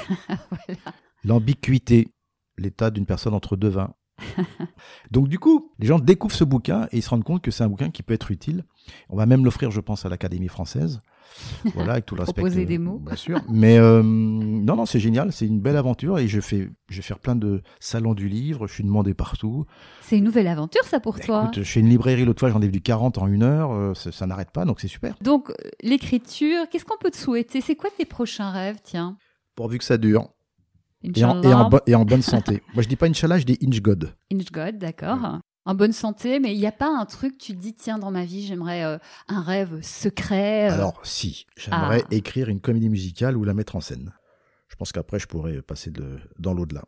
Voilà. 0.50 0.80
L'ambiguïté, 1.24 2.14
l'état 2.56 2.90
d'une 2.90 3.06
personne 3.06 3.34
entre 3.34 3.56
deux 3.56 3.68
vins. 3.68 3.94
Donc 5.10 5.28
du 5.28 5.38
coup, 5.38 5.72
les 5.78 5.86
gens 5.86 5.98
découvrent 5.98 6.34
ce 6.34 6.44
bouquin 6.44 6.88
et 6.92 6.98
ils 6.98 7.02
se 7.02 7.10
rendent 7.10 7.24
compte 7.24 7.42
que 7.42 7.50
c'est 7.50 7.64
un 7.64 7.68
bouquin 7.68 7.90
qui 7.90 8.02
peut 8.02 8.14
être 8.14 8.30
utile. 8.30 8.64
On 9.08 9.16
va 9.16 9.26
même 9.26 9.44
l'offrir, 9.44 9.70
je 9.70 9.80
pense, 9.80 10.04
à 10.06 10.08
l'Académie 10.08 10.48
française. 10.48 11.00
Voilà, 11.74 11.92
avec 11.92 12.06
tout 12.06 12.14
le 12.14 12.22
respect. 12.22 12.40
Proposer 12.40 12.64
des 12.66 12.78
mots. 12.78 12.98
Bien 12.98 13.16
sûr. 13.16 13.40
Mais 13.48 13.78
euh, 13.78 14.02
non, 14.02 14.76
non, 14.76 14.86
c'est 14.86 15.00
génial. 15.00 15.32
C'est 15.32 15.46
une 15.46 15.60
belle 15.60 15.76
aventure 15.76 16.18
et 16.18 16.26
je 16.28 16.40
fais, 16.40 16.68
je 16.88 16.96
vais 16.96 17.02
faire 17.02 17.18
plein 17.18 17.36
de 17.36 17.62
salons 17.78 18.14
du 18.14 18.28
livre. 18.28 18.66
Je 18.66 18.74
suis 18.74 18.84
demandé 18.84 19.14
partout. 19.14 19.64
C'est 20.00 20.18
une 20.18 20.24
nouvelle 20.24 20.48
aventure, 20.48 20.84
ça, 20.84 21.00
pour 21.00 21.18
toi. 21.20 21.42
Écoute, 21.44 21.62
je 21.62 21.70
fais 21.70 21.80
une 21.80 21.88
librairie 21.88 22.24
l'autre 22.24 22.40
fois, 22.40 22.50
j'en 22.50 22.60
ai 22.60 22.66
vu 22.66 22.72
du 22.72 22.80
40 22.82 23.18
en 23.18 23.26
une 23.28 23.42
heure. 23.42 23.72
euh, 23.72 23.94
ça 23.94 24.10
ça 24.12 24.26
n'arrête 24.26 24.50
pas, 24.50 24.64
donc 24.64 24.80
c'est 24.80 24.88
super. 24.88 25.14
Donc, 25.22 25.50
euh, 25.50 25.54
l'écriture, 25.82 26.68
qu'est-ce 26.70 26.84
qu'on 26.84 26.98
peut 26.98 27.10
te 27.10 27.16
souhaiter? 27.16 27.60
C'est 27.60 27.76
quoi 27.76 27.90
tes 27.96 28.04
prochains 28.04 28.50
rêves, 28.50 28.78
tiens? 28.82 29.16
Pourvu 29.54 29.78
que 29.78 29.84
ça 29.84 29.98
dure. 29.98 30.28
Et 31.02 31.24
en, 31.24 31.40
et 31.86 31.94
en 31.94 32.04
bonne 32.04 32.20
santé. 32.22 32.62
Moi, 32.74 32.82
je 32.82 32.88
dis 32.88 32.96
pas 32.96 33.06
Inch'Allah, 33.06 33.38
je 33.38 33.44
dis 33.44 33.58
Inch 33.64 33.80
God. 33.80 34.12
Inch 34.32 34.50
God, 34.52 34.76
d'accord. 34.78 35.38
En 35.66 35.74
bonne 35.74 35.92
santé, 35.92 36.40
mais 36.40 36.54
il 36.54 36.58
n'y 36.58 36.66
a 36.66 36.72
pas 36.72 36.88
un 36.88 37.04
truc, 37.04 37.36
tu 37.36 37.52
te 37.54 37.58
dis, 37.60 37.74
tiens, 37.74 37.98
dans 37.98 38.10
ma 38.10 38.24
vie, 38.24 38.46
j'aimerais 38.46 38.82
euh, 38.84 38.98
un 39.28 39.42
rêve 39.42 39.80
secret. 39.82 40.70
euh, 40.70 40.74
Alors, 40.74 41.00
si, 41.04 41.46
j'aimerais 41.56 42.02
Ah. 42.04 42.08
écrire 42.14 42.48
une 42.48 42.60
comédie 42.60 42.88
musicale 42.88 43.36
ou 43.36 43.44
la 43.44 43.52
mettre 43.54 43.76
en 43.76 43.80
scène. 43.80 44.12
Je 44.68 44.76
pense 44.76 44.90
qu'après, 44.92 45.18
je 45.18 45.26
pourrais 45.26 45.60
passer 45.60 45.90
de, 45.90 46.18
dans 46.38 46.54
l'au-delà. 46.54 46.84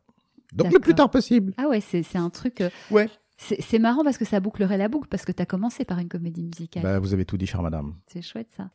Donc, 0.54 0.72
le 0.72 0.78
plus 0.80 0.94
tard 0.94 1.10
possible. 1.10 1.52
Ah 1.58 1.68
ouais, 1.68 1.80
c'est 1.80 2.16
un 2.16 2.30
truc. 2.30 2.60
euh, 2.62 2.70
Ouais. 2.90 3.08
C'est 3.38 3.60
c'est 3.60 3.78
marrant 3.80 4.04
parce 4.04 4.18
que 4.18 4.24
ça 4.24 4.38
bouclerait 4.40 4.76
la 4.78 4.88
boucle, 4.88 5.08
parce 5.08 5.24
que 5.24 5.32
tu 5.32 5.42
as 5.42 5.46
commencé 5.46 5.84
par 5.84 5.98
une 5.98 6.08
comédie 6.08 6.42
musicale. 6.44 6.82
Bah, 6.82 6.98
vous 7.00 7.12
avez 7.12 7.24
tout 7.24 7.36
dit, 7.36 7.46
chère 7.46 7.62
madame. 7.62 7.96
C'est 8.06 8.22
chouette 8.22 8.48
ça. 8.56 8.70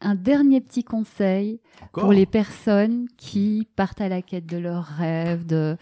Un 0.00 0.14
dernier 0.16 0.60
petit 0.60 0.82
conseil 0.82 1.60
Encore 1.82 2.04
pour 2.04 2.12
les 2.12 2.26
personnes 2.26 3.06
qui 3.16 3.68
partent 3.76 4.00
à 4.00 4.08
la 4.08 4.20
quête 4.20 4.46
de 4.46 4.58
leurs 4.58 4.84
rêves, 4.84 5.46
de, 5.46 5.76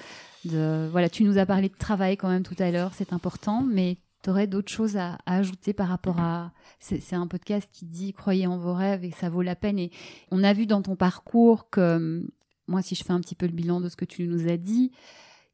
de 0.45 0.89
voilà, 0.91 1.09
tu 1.09 1.25
nous 1.25 1.39
as 1.39 1.47
parlé 1.47 1.69
de 1.69 1.77
travail 1.77 2.17
quand 2.17 2.29
même 2.29 2.43
tout 2.43 2.57
à 2.59 2.71
l'heure, 2.71 2.93
c'est 2.95 3.15
important, 3.15 3.63
mais 3.63 3.97
tu 4.23 4.31
aurais 4.31 4.47
d'autres 4.47 4.71
choses 4.71 4.97
à, 4.97 5.19
à 5.25 5.37
ajouter 5.37 5.73
par 5.73 5.89
rapport 5.89 6.21
à 6.21 6.53
c'est 6.79 7.15
un 7.15 7.27
podcast 7.27 7.69
qui 7.73 7.87
dit 7.87 8.13
croyez 8.13 8.47
en 8.47 8.59
vos 8.59 8.75
rêves 8.75 9.05
et 9.05 9.11
ça 9.11 9.29
vaut 9.29 9.43
la 9.43 9.57
peine. 9.57 9.79
Et 9.79 9.91
on 10.31 10.45
a 10.45 10.53
vu 10.53 10.67
dans 10.67 10.83
ton 10.83 10.97
parcours 10.97 11.71
que 11.71 11.97
hum, 11.97 12.29
moi 12.67 12.83
si 12.83 12.95
je 12.95 13.05
fais 13.05 13.13
un 13.13 13.21
petit 13.21 13.35
peu 13.35 13.47
le 13.47 13.53
bilan 13.53 13.81
de 13.81 13.89
ce 13.89 13.97
que 13.97 14.05
tu 14.05 14.27
nous 14.27 14.49
as 14.49 14.57
dit, 14.57 14.93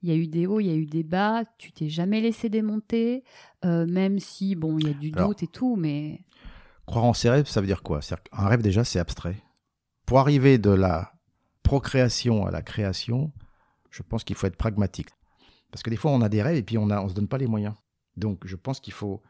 il 0.02 0.08
y 0.08 0.12
a 0.12 0.16
eu 0.16 0.26
des 0.26 0.46
hauts, 0.46 0.60
il 0.60 0.66
y 0.66 0.70
a 0.70 0.74
eu 0.74 0.86
des 0.86 1.02
bas, 1.02 1.44
tu 1.58 1.72
t'es 1.72 1.88
jamais 1.88 2.20
laissé 2.20 2.48
démonter, 2.48 3.24
euh, 3.64 3.86
même 3.86 4.18
si 4.18 4.54
bon, 4.54 4.78
il 4.78 4.86
y 4.86 4.90
a 4.90 4.94
du 4.94 5.10
Alors, 5.14 5.28
doute 5.28 5.42
et 5.42 5.48
tout, 5.48 5.76
mais 5.76 6.20
Croire 6.86 7.04
en 7.04 7.14
ses 7.14 7.30
rêves, 7.30 7.46
ça 7.46 7.60
veut 7.60 7.66
dire 7.66 7.82
quoi? 7.82 8.00
C'est-à-dire 8.00 8.24
qu'un 8.24 8.46
rêve, 8.46 8.62
déjà, 8.62 8.84
c'est 8.84 8.98
abstrait. 8.98 9.42
Pour 10.06 10.20
arriver 10.20 10.58
de 10.58 10.70
la 10.70 11.12
procréation 11.62 12.46
à 12.46 12.50
la 12.50 12.62
création, 12.62 13.32
je 13.90 14.02
pense 14.02 14.22
qu'il 14.22 14.36
faut 14.36 14.46
être 14.46 14.56
pragmatique. 14.56 15.10
Parce 15.72 15.82
que 15.82 15.90
des 15.90 15.96
fois, 15.96 16.12
on 16.12 16.20
a 16.20 16.28
des 16.28 16.42
rêves 16.42 16.56
et 16.56 16.62
puis 16.62 16.78
on 16.78 16.86
ne 16.86 16.94
on 16.94 17.08
se 17.08 17.14
donne 17.14 17.28
pas 17.28 17.38
les 17.38 17.48
moyens. 17.48 17.74
Donc, 18.16 18.46
je 18.46 18.56
pense 18.56 18.78
qu'il 18.78 18.92
faut 18.92 19.20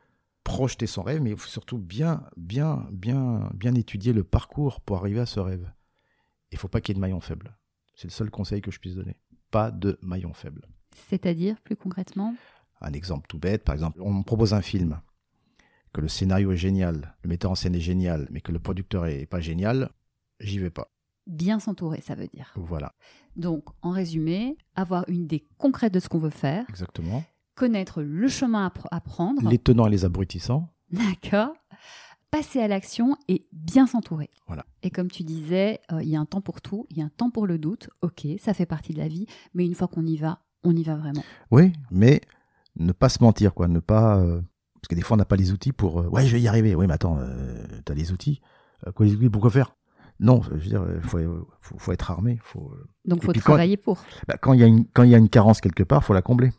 projeter 0.45 0.87
son 0.87 1.03
rêve, 1.03 1.23
mais 1.23 1.31
il 1.31 1.37
faut 1.37 1.49
surtout 1.49 1.79
bien, 1.79 2.23
bien, 2.37 2.87
bien, 2.93 3.51
bien 3.55 3.75
étudier 3.75 4.13
le 4.13 4.23
parcours 4.23 4.81
pour 4.81 4.99
arriver 4.99 5.21
à 5.21 5.27
ce 5.27 5.41
rêve. 5.41 5.73
Il 6.53 6.59
faut 6.59 6.69
pas 6.69 6.81
qu'il 6.81 6.93
y 6.93 6.95
ait 6.95 7.01
de 7.01 7.01
maillon 7.01 7.21
faible. 7.21 7.57
C'est 7.95 8.07
le 8.07 8.13
seul 8.13 8.31
conseil 8.31 8.61
que 8.61 8.71
je 8.71 8.79
puisse 8.79 8.95
donner. 8.95 9.17
Pas 9.51 9.71
de 9.71 9.99
maillon 10.03 10.33
faible. 10.35 10.67
c'est-à-dire 11.09 11.61
plus 11.63 11.77
concrètement? 11.77 12.35
Un 12.81 12.93
exemple 12.93 13.27
tout 13.29 13.39
bête, 13.39 13.65
par 13.65 13.75
exemple, 13.75 14.01
on 14.03 14.13
me 14.13 14.23
propose 14.23 14.53
un 14.53 14.63
film, 14.63 15.01
que 15.97 16.03
le 16.03 16.09
scénario 16.09 16.53
est 16.53 16.57
génial, 16.59 17.17
le 17.23 17.29
metteur 17.31 17.51
en 17.51 17.55
scène 17.55 17.75
est 17.75 17.81
génial, 17.81 18.29
mais 18.31 18.43
que 18.43 18.53
le 18.53 18.59
producteur 18.59 19.07
est 19.07 19.25
pas 19.25 19.41
génial, 19.41 19.89
j'y 20.41 20.59
vais 20.59 20.69
pas. 20.69 20.91
bien 21.27 21.59
s'entourer, 21.59 22.03
ça 22.03 22.15
veut 22.15 22.27
dire. 22.27 22.53
Voilà, 22.55 22.93
Donc, 23.35 23.65
en 23.81 23.93
résumé, 23.93 24.59
avoir 24.75 25.05
une 25.09 25.23
idée 25.23 25.47
concrète 25.57 25.95
de 25.95 25.99
ce 26.01 26.11
qu'on 26.11 26.19
veut 26.19 26.29
faire, 26.29 26.67
exactement. 26.69 27.25
connaître 27.55 28.03
le 28.03 28.29
chemin 28.29 28.67
à, 28.67 28.69
pr- 28.69 28.89
à 28.91 29.01
prendre, 29.01 29.49
Les 29.49 29.57
tenants 29.59 29.87
et 29.87 29.91
les 29.91 30.05
abrutissants, 30.05 30.69
d'accord, 30.91 31.55
passer 32.31 32.61
à 32.61 32.69
l'action 32.69 33.17
et 33.29 33.47
bien 33.53 33.87
s'entourer. 33.87 34.29
Voilà. 34.47 34.67
Et 34.83 34.91
comme 34.91 35.11
tu 35.11 35.23
disais, 35.25 35.81
euh, 35.93 36.03
il 36.03 36.11
y 36.11 36.17
a 36.17 36.21
un 36.21 36.27
temps 36.27 36.43
pour 36.43 36.61
tout, 36.61 36.87
il 36.91 36.99
y 36.99 37.03
a 37.03 37.07
un 37.07 37.11
temps 37.17 37.31
pour 37.31 37.47
le 37.47 37.59
doute, 37.59 37.89
ok, 38.03 38.27
ça 38.39 38.53
fait 38.53 38.67
partie 38.67 38.93
de 38.93 38.99
la 38.99 39.09
vie, 39.09 39.27
mais 39.55 39.65
une 39.65 39.75
fois 39.75 39.89
qu'on 39.89 40.05
y 40.05 40.17
va, 40.19 40.41
on 40.63 40.77
y 40.77 40.83
va 40.83 40.97
vraiment. 40.97 41.25
oui, 41.51 41.73
mais 41.91 42.21
ne 42.77 42.93
pas 42.93 43.09
se 43.09 43.23
mentir, 43.23 43.55
quoi, 43.55 43.67
ne 43.67 43.81
pas... 43.81 44.19
euh, 44.19 44.43
Parce 44.81 44.89
que 44.89 44.95
des 44.95 45.03
fois, 45.03 45.15
on 45.17 45.19
n'a 45.19 45.25
pas 45.25 45.37
les 45.37 45.53
outils 45.53 45.73
pour... 45.73 46.01
euh, 46.01 46.09
ouais, 46.09 46.27
je 46.27 46.33
vais 46.33 46.41
y 46.41 46.49
arriver. 46.49 46.75
Oui, 46.75 46.87
mais 46.87 46.95
attends, 46.95 47.19
euh, 47.19 47.65
t'as 47.85 47.95
les 47.95 48.13
outils. 48.13 48.41
Euh, 48.87 48.93
quoi, 48.93 49.07
les 49.07 49.15
outils, 49.15 49.29
pourquoi 49.31 49.51
faire? 49.51 49.75
Non, 50.21 50.41
je 50.43 50.51
veux 50.51 50.59
dire, 50.61 50.85
il 50.95 51.01
faut, 51.03 51.19
faut, 51.61 51.79
faut 51.79 51.93
être 51.93 52.11
armé. 52.11 52.39
Faut... 52.43 52.73
Donc, 53.05 53.23
Et 53.23 53.27
faut 53.27 53.33
puis 53.33 53.41
quand- 53.41 53.53
travailler 53.53 53.77
pour. 53.77 54.03
bah, 54.29 54.37
quand 54.41 54.53
il 54.55 54.61
y, 54.61 54.63
a 54.63 54.67
une- 54.67 54.87
quand 54.95 55.03
il 55.03 55.11
y 55.11 55.15
a 55.15 55.19
une 55.19 55.29
carence 55.29 55.61
quelque 55.61 55.83
part, 55.83 56.05
faut 56.05 56.15
la 56.15 56.23
combler. 56.23 56.53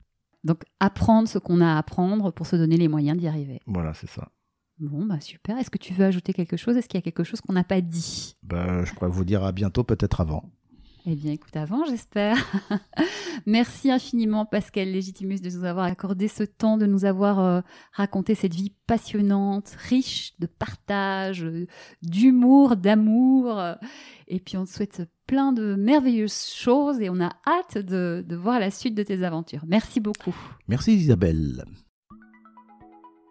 Donc, 0.44 0.64
apprendre 0.80 1.28
ce 1.28 1.40
qu'on 1.40 1.62
a 1.62 1.74
à 1.74 1.78
apprendre 1.78 2.32
pour 2.32 2.46
se 2.46 2.56
donner 2.56 2.78
les 2.78 2.88
moyens 2.88 3.18
d'y 3.18 3.28
arriver. 3.28 3.60
Voilà, 3.66 3.94
c'est 3.94 4.10
ça. 4.10 4.30
Bon, 4.80 5.06
bah 5.08 5.20
super. 5.20 5.58
Est-ce 5.58 5.72
que 5.72 5.80
tu 5.80 5.94
veux 5.94 6.06
ajouter 6.06 6.34
quelque 6.34 6.56
chose? 6.56 6.78
Est-ce 6.78 6.88
qu'il 6.88 7.00
y 7.00 7.02
a 7.02 7.02
quelque 7.02 7.24
chose 7.24 7.42
qu'on 7.42 7.54
n'a 7.54 7.64
pas 7.64 7.82
dit? 7.82 8.38
Bah, 8.44 8.84
je 8.84 8.94
pourrais 8.94 9.10
vous 9.10 9.26
dire 9.26 9.44
à 9.44 9.52
bientôt, 9.52 9.84
peut-être 9.84 10.22
avant. 10.22 10.52
Eh 11.10 11.16
bien, 11.16 11.32
écoute, 11.32 11.56
avant, 11.56 11.86
j'espère. 11.86 12.36
Merci 13.46 13.90
infiniment, 13.90 14.46
Pascal 14.46 14.92
Légitimus, 14.92 15.40
de 15.40 15.50
nous 15.50 15.64
avoir 15.64 15.86
accordé 15.86 16.28
ce 16.28 16.44
temps, 16.44 16.76
de 16.76 16.86
nous 16.86 17.06
avoir 17.06 17.40
euh, 17.40 17.62
raconté 17.94 18.36
cette 18.36 18.54
vie 18.54 18.74
passionnante, 18.88 19.70
riche 19.78 20.34
de 20.40 20.48
partage, 20.48 21.46
euh, 21.46 21.66
d'humour, 22.02 22.76
d'amour. 22.76 23.58
Et 24.28 24.42
puis, 24.42 24.58
on 24.58 24.66
te 24.66 24.70
souhaite 24.70 25.04
plein 25.28 25.54
de 25.54 25.76
merveilleuses 25.76 26.54
choses 26.54 27.00
et 27.00 27.10
on 27.10 27.22
a 27.22 27.32
hâte 27.48 27.78
de, 27.78 28.26
de 28.28 28.36
voir 28.36 28.60
la 28.60 28.70
suite 28.70 28.94
de 28.94 29.04
tes 29.04 29.24
aventures. 29.24 29.64
Merci 29.66 30.02
beaucoup. 30.02 30.36
Merci 30.68 30.96
Isabelle. 30.96 31.64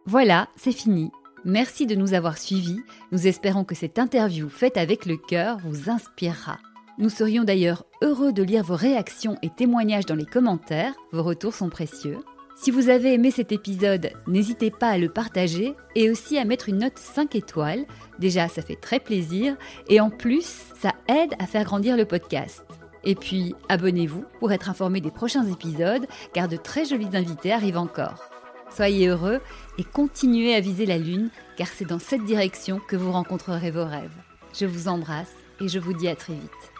Voilà, 0.06 0.48
c'est 0.56 0.72
fini. 0.72 1.10
Merci 1.44 1.86
de 1.86 1.94
nous 1.94 2.14
avoir 2.14 2.38
suivis. 2.38 2.80
Nous 3.12 3.26
espérons 3.26 3.64
que 3.64 3.74
cette 3.74 3.98
interview 3.98 4.48
faite 4.48 4.78
avec 4.78 5.04
le 5.04 5.18
cœur 5.18 5.58
vous 5.58 5.90
inspirera. 5.90 6.58
Nous 6.98 7.10
serions 7.10 7.44
d'ailleurs 7.44 7.84
heureux 8.02 8.32
de 8.32 8.42
lire 8.42 8.64
vos 8.64 8.74
réactions 8.74 9.36
et 9.42 9.50
témoignages 9.50 10.06
dans 10.06 10.14
les 10.14 10.24
commentaires. 10.24 10.94
Vos 11.12 11.22
retours 11.22 11.52
sont 11.52 11.68
précieux. 11.68 12.16
Si 12.56 12.70
vous 12.70 12.88
avez 12.88 13.12
aimé 13.12 13.30
cet 13.30 13.52
épisode, 13.52 14.12
n'hésitez 14.26 14.70
pas 14.70 14.88
à 14.88 14.96
le 14.96 15.10
partager 15.10 15.74
et 15.94 16.10
aussi 16.10 16.38
à 16.38 16.46
mettre 16.46 16.70
une 16.70 16.78
note 16.78 16.96
5 16.96 17.34
étoiles. 17.34 17.84
Déjà, 18.18 18.48
ça 18.48 18.62
fait 18.62 18.80
très 18.80 18.98
plaisir 18.98 19.58
et 19.90 20.00
en 20.00 20.08
plus, 20.08 20.46
ça 20.80 20.94
aide 21.08 21.34
à 21.38 21.46
faire 21.46 21.64
grandir 21.64 21.98
le 21.98 22.06
podcast. 22.06 22.64
Et 23.04 23.14
puis, 23.14 23.54
abonnez-vous 23.68 24.24
pour 24.40 24.50
être 24.52 24.70
informé 24.70 25.02
des 25.02 25.10
prochains 25.10 25.44
épisodes 25.44 26.06
car 26.32 26.48
de 26.48 26.56
très 26.56 26.86
jolis 26.86 27.14
invités 27.14 27.52
arrivent 27.52 27.76
encore. 27.76 28.30
Soyez 28.74 29.08
heureux 29.08 29.40
et 29.76 29.84
continuez 29.84 30.54
à 30.54 30.60
viser 30.60 30.86
la 30.86 30.96
Lune, 30.96 31.28
car 31.58 31.68
c'est 31.68 31.84
dans 31.84 31.98
cette 31.98 32.24
direction 32.24 32.80
que 32.88 32.96
vous 32.96 33.12
rencontrerez 33.12 33.70
vos 33.70 33.84
rêves. 33.84 34.16
Je 34.58 34.64
vous 34.64 34.88
embrasse 34.88 35.34
et 35.60 35.68
je 35.68 35.78
vous 35.78 35.92
dis 35.92 36.08
à 36.08 36.16
très 36.16 36.32
vite. 36.32 36.75